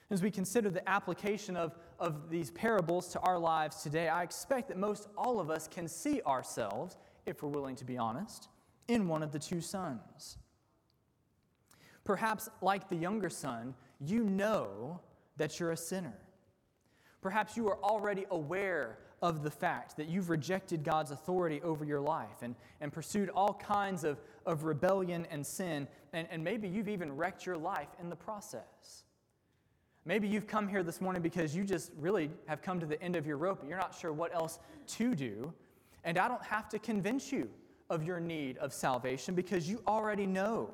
As 0.10 0.21
we 0.21 0.30
consider 0.30 0.69
the 0.69 0.88
application 0.89 1.56
of, 1.56 1.75
of 1.99 2.30
these 2.30 2.51
parables 2.51 3.08
to 3.10 3.19
our 3.21 3.39
lives 3.39 3.82
today, 3.82 4.10
I 4.10 4.23
expect 4.23 4.67
that 4.67 4.77
most 4.77 5.08
all 5.17 5.39
of 5.39 5.49
us 5.49 5.67
can 5.67 5.88
see 5.88 6.21
ourselves, 6.23 6.97
if 7.25 7.41
we're 7.41 7.49
willing 7.49 7.75
to 7.77 7.86
be 7.86 7.97
honest, 7.97 8.49
in 8.88 9.08
one 9.08 9.23
of 9.23 9.32
the 9.32 9.39
two 9.39 9.62
sons. 9.62 10.38
Perhaps, 12.12 12.50
like 12.62 12.89
the 12.89 12.95
younger 12.97 13.30
son, 13.30 13.74
you 14.02 14.26
know 14.26 15.00
that 15.38 15.58
you're 15.58 15.71
a 15.71 15.78
sinner. 15.78 16.17
Perhaps 17.21 17.56
you 17.56 17.69
are 17.69 17.78
already 17.82 18.26
aware 18.32 18.97
of 19.21 19.43
the 19.43 19.50
fact 19.50 19.95
that 19.95 20.10
you've 20.10 20.30
rejected 20.30 20.84
God's 20.84 21.12
authority 21.12 21.62
over 21.62 21.86
your 21.86 22.02
life 22.02 22.41
and, 22.41 22.54
and 22.82 22.91
pursued 22.91 23.30
all 23.30 23.54
kinds 23.54 24.04
of, 24.04 24.19
of 24.45 24.65
rebellion 24.65 25.26
and 25.32 25.47
sin, 25.47 25.88
and, 26.12 26.28
and 26.30 26.43
maybe 26.43 26.67
you've 26.67 26.89
even 26.89 27.15
wrecked 27.15 27.45
your 27.45 27.56
life 27.56 27.88
in 28.02 28.10
the 28.10 28.15
process. 28.17 29.06
Maybe 30.04 30.28
you've 30.28 30.47
come 30.47 30.67
here 30.67 30.84
this 30.84 31.00
morning 31.00 31.21
because 31.21 31.56
you 31.56 31.63
just 31.63 31.93
really 31.97 32.30
have 32.45 32.62
come 32.62 32.78
to 32.82 32.86
the 32.86 33.02
end 33.02 33.15
of 33.15 33.26
your 33.26 33.38
rope 33.38 33.63
you're 33.65 33.78
not 33.78 33.95
sure 33.97 34.12
what 34.12 34.36
else 34.36 34.60
to 34.97 35.15
do. 35.15 35.54
And 36.04 36.17
I 36.17 36.28
don't 36.28 36.43
have 36.43 36.67
to 36.71 36.78
convince 36.78 37.32
you 37.32 37.50
of 37.89 38.04
your 38.04 38.19
need 38.19 38.58
of 38.58 38.74
salvation 38.74 39.34
because 39.34 39.69
you 39.69 39.82
already 39.88 40.26
know 40.26 40.74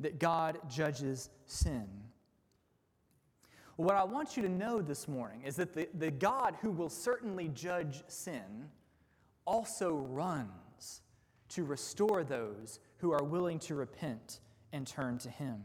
that 0.00 0.18
God 0.18 0.58
judges 0.68 1.30
sin. 1.46 1.86
What 3.76 3.96
I 3.96 4.04
want 4.04 4.36
you 4.36 4.42
to 4.44 4.48
know 4.48 4.80
this 4.80 5.08
morning 5.08 5.42
is 5.44 5.56
that 5.56 5.74
the, 5.74 5.88
the 5.94 6.10
God 6.10 6.56
who 6.60 6.70
will 6.70 6.88
certainly 6.88 7.48
judge 7.48 8.04
sin 8.06 8.68
also 9.46 9.96
runs 9.96 11.02
to 11.50 11.64
restore 11.64 12.22
those 12.22 12.78
who 12.98 13.12
are 13.12 13.24
willing 13.24 13.58
to 13.60 13.74
repent 13.74 14.40
and 14.72 14.86
turn 14.86 15.18
to 15.18 15.30
Him. 15.30 15.62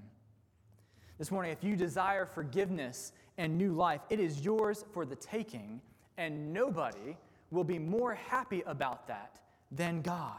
This 1.18 1.32
morning, 1.32 1.52
if 1.52 1.64
you 1.64 1.76
desire 1.76 2.26
forgiveness 2.26 3.12
and 3.38 3.58
new 3.58 3.74
life, 3.74 4.02
it 4.10 4.20
is 4.20 4.44
yours 4.44 4.86
for 4.92 5.06
the 5.06 5.16
taking, 5.16 5.82
and 6.18 6.54
nobody 6.54 7.16
will 7.52 7.64
be 7.64 7.80
more 7.80 8.16
happy 8.16 8.64
about 8.66 9.08
that 9.08 9.40
than 9.72 10.02
God. 10.02 10.34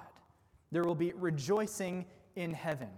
There 0.73 0.85
will 0.85 0.95
be 0.95 1.13
rejoicing 1.15 2.07
in 2.37 2.53
heaven. 2.53 2.89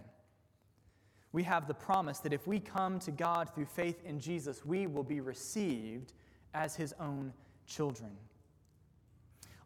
We 1.33 1.43
have 1.43 1.67
the 1.67 1.73
promise 1.73 2.19
that 2.19 2.31
if 2.31 2.47
we 2.47 2.59
come 2.59 2.99
to 2.99 3.11
God 3.11 3.53
through 3.53 3.65
faith 3.65 4.01
in 4.05 4.19
Jesus, 4.19 4.63
we 4.63 4.87
will 4.87 5.03
be 5.03 5.19
received 5.19 6.13
as 6.53 6.75
his 6.75 6.93
own 6.99 7.33
children. 7.65 8.11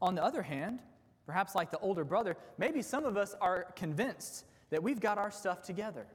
On 0.01 0.15
the 0.15 0.23
other 0.23 0.41
hand, 0.41 0.79
perhaps 1.25 1.55
like 1.55 1.69
the 1.69 1.79
older 1.79 2.05
brother, 2.05 2.37
maybe 2.57 2.81
some 2.81 3.05
of 3.05 3.17
us 3.17 3.35
are 3.41 3.65
convinced 3.75 4.45
that 4.69 4.81
we've 4.81 5.01
got 5.01 5.17
our 5.17 5.29
stuff 5.29 5.61
together. 5.61 6.07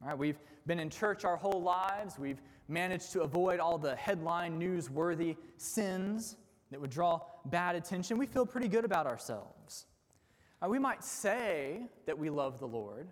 Right, 0.00 0.18
we've 0.18 0.40
been 0.66 0.80
in 0.80 0.90
church 0.90 1.24
our 1.24 1.36
whole 1.36 1.62
lives. 1.62 2.18
We've 2.18 2.42
managed 2.66 3.12
to 3.12 3.22
avoid 3.22 3.60
all 3.60 3.78
the 3.78 3.94
headline 3.94 4.60
newsworthy 4.60 5.36
sins 5.58 6.36
that 6.72 6.80
would 6.80 6.90
draw 6.90 7.20
bad 7.44 7.76
attention. 7.76 8.18
We 8.18 8.26
feel 8.26 8.46
pretty 8.46 8.66
good 8.66 8.84
about 8.84 9.06
ourselves. 9.06 9.86
Uh, 10.60 10.68
we 10.68 10.80
might 10.80 11.04
say 11.04 11.82
that 12.06 12.18
we 12.18 12.30
love 12.30 12.58
the 12.58 12.66
Lord, 12.66 13.08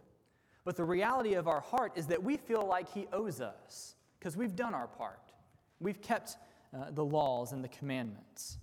but 0.64 0.77
the 0.77 0.85
reality 0.85 1.35
of 1.35 1.49
our 1.49 1.61
heart 1.61 1.92
is 1.96 2.07
that 2.09 2.23
we 2.23 2.37
feel 2.37 2.66
like 2.66 2.92
He 2.92 3.07
owes 3.12 3.40
us 3.40 3.94
because 4.18 4.37
we've 4.37 4.57
done 4.57 4.75
our 4.75 4.87
part. 4.87 5.33
We've 5.81 6.01
kept 6.01 6.37
uh, 6.75 6.90
the 6.90 7.05
laws 7.05 7.53
and 7.53 7.64
the 7.64 7.68
commandments. 7.68 8.59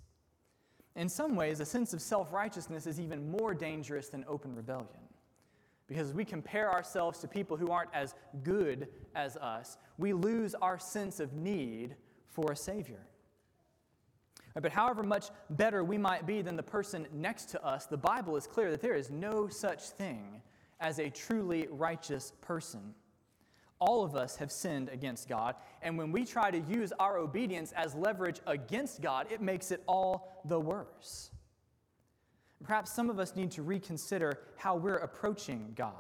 In 0.96 1.10
some 1.10 1.36
ways, 1.36 1.60
a 1.60 1.66
sense 1.66 1.94
of 1.94 2.02
self 2.02 2.32
righteousness 2.32 2.88
is 2.88 3.00
even 3.00 3.30
more 3.30 3.54
dangerous 3.54 4.10
than 4.10 4.26
open 4.28 4.56
rebellion. 4.56 4.88
Because 5.88 6.14
we 6.14 6.26
compare 6.26 6.72
ourselves 6.72 7.20
to 7.20 7.28
people 7.28 7.56
who 7.56 7.72
aren't 7.72 7.94
as 7.94 8.14
good 8.44 8.90
as 9.16 9.38
us, 9.38 9.78
we 9.98 10.12
lose 10.12 10.54
our 10.56 10.78
sense 10.78 11.20
of 11.20 11.34
need 11.34 11.96
for 12.30 12.52
a 12.52 12.56
Savior. 12.56 13.00
But 14.54 14.72
however 14.72 15.04
much 15.04 15.30
better 15.52 15.84
we 15.84 15.98
might 15.98 16.26
be 16.26 16.42
than 16.42 16.56
the 16.56 16.64
person 16.64 17.08
next 17.14 17.50
to 17.50 17.64
us, 17.64 17.86
the 17.86 17.98
Bible 17.98 18.36
is 18.36 18.48
clear 18.48 18.72
that 18.72 18.82
there 18.82 18.96
is 18.96 19.10
no 19.10 19.48
such 19.48 19.82
thing 19.90 20.42
as 20.80 21.00
a 21.00 21.10
truly 21.10 21.68
righteous 21.70 22.34
person. 22.42 22.94
All 23.80 24.04
of 24.04 24.16
us 24.16 24.38
have 24.38 24.52
sinned 24.52 24.90
against 24.90 25.30
God, 25.30 25.56
and 25.82 25.98
when 25.98 26.12
we 26.12 26.26
try 26.26 26.50
to 26.50 26.60
use 26.60 26.92
our 27.00 27.18
obedience 27.18 27.72
as 27.74 27.94
leverage 27.94 28.40
against 28.48 29.02
God, 29.02 29.28
it 29.32 29.42
makes 29.42 29.72
it 29.72 29.84
all 29.88 30.42
the 30.46 30.60
worse. 30.60 31.32
Perhaps 32.64 32.92
some 32.92 33.10
of 33.10 33.20
us 33.20 33.36
need 33.36 33.52
to 33.52 33.62
reconsider 33.62 34.40
how 34.56 34.76
we're 34.76 34.96
approaching 34.96 35.74
God 35.76 35.94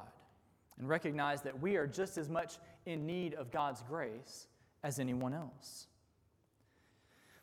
and 0.79 0.89
recognize 0.89 1.41
that 1.43 1.59
we 1.59 1.75
are 1.75 1.87
just 1.87 2.17
as 2.17 2.29
much 2.29 2.57
in 2.85 3.05
need 3.05 3.35
of 3.35 3.51
God's 3.51 3.83
grace 3.83 4.47
as 4.83 4.99
anyone 4.99 5.33
else. 5.33 5.87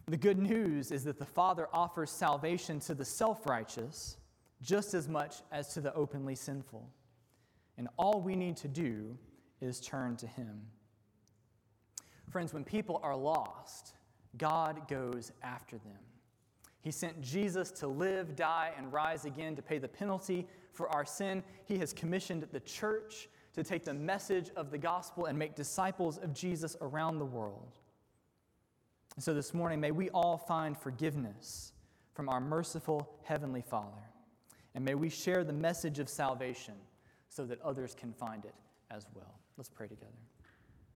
The 0.07 0.17
good 0.17 0.39
news 0.39 0.91
is 0.91 1.05
that 1.05 1.19
the 1.19 1.25
Father 1.25 1.69
offers 1.73 2.11
salvation 2.11 2.81
to 2.81 2.95
the 2.95 3.05
self 3.05 3.47
righteous 3.47 4.17
just 4.61 4.95
as 4.95 5.09
much 5.09 5.37
as 5.51 5.73
to 5.75 5.81
the 5.81 5.95
openly 5.95 6.35
sinful. 6.35 6.89
And 7.77 7.89
all 7.99 8.21
we 8.21 8.37
need 8.37 8.57
to 8.59 8.69
do 8.69 9.17
is 9.61 9.81
turn 9.81 10.17
to 10.17 10.27
Him. 10.27 10.61
Friends, 12.31 12.53
when 12.53 12.65
people 12.65 13.01
are 13.03 13.17
lost, 13.17 13.95
God 14.37 14.89
goes 14.89 15.33
after 15.43 15.79
them. 15.79 15.99
He 16.81 16.91
sent 16.91 17.21
Jesus 17.23 17.71
to 17.73 17.87
live, 17.87 18.37
die, 18.37 18.73
and 18.77 18.93
rise 18.93 19.25
again 19.25 19.57
to 19.57 19.63
pay 19.63 19.79
the 19.79 19.89
penalty 19.89 20.47
for 20.73 20.89
our 20.91 21.05
sin. 21.05 21.43
He 21.65 21.79
has 21.79 21.93
commissioned 21.93 22.47
the 22.53 22.61
church 22.61 23.29
to 23.55 23.63
take 23.63 23.85
the 23.85 23.95
message 23.95 24.51
of 24.57 24.71
the 24.71 24.79
gospel 24.79 25.27
and 25.27 25.39
make 25.39 25.55
disciples 25.55 26.19
of 26.19 26.35
Jesus 26.35 26.77
around 26.81 27.19
the 27.19 27.25
world. 27.25 27.79
so 29.19 29.33
this 29.33 29.55
morning, 29.55 29.81
may 29.81 29.93
we 29.93 30.11
all 30.11 30.37
find 30.37 30.77
forgiveness 30.77 31.73
from 32.15 32.29
our 32.29 32.41
merciful 32.41 33.09
Heavenly 33.23 33.63
Father. 33.63 34.11
And 34.75 34.85
may 34.85 34.95
we 34.95 35.09
share 35.09 35.45
the 35.45 35.53
message 35.53 36.01
of 36.01 36.09
salvation 36.09 36.75
so 37.35 37.45
that 37.45 37.61
others 37.63 37.97
can 37.99 38.13
find 38.13 38.45
it 38.45 38.55
as 38.91 39.07
well. 39.13 39.41
Let's 39.57 39.69
pray 39.69 39.89
together. 39.89 40.13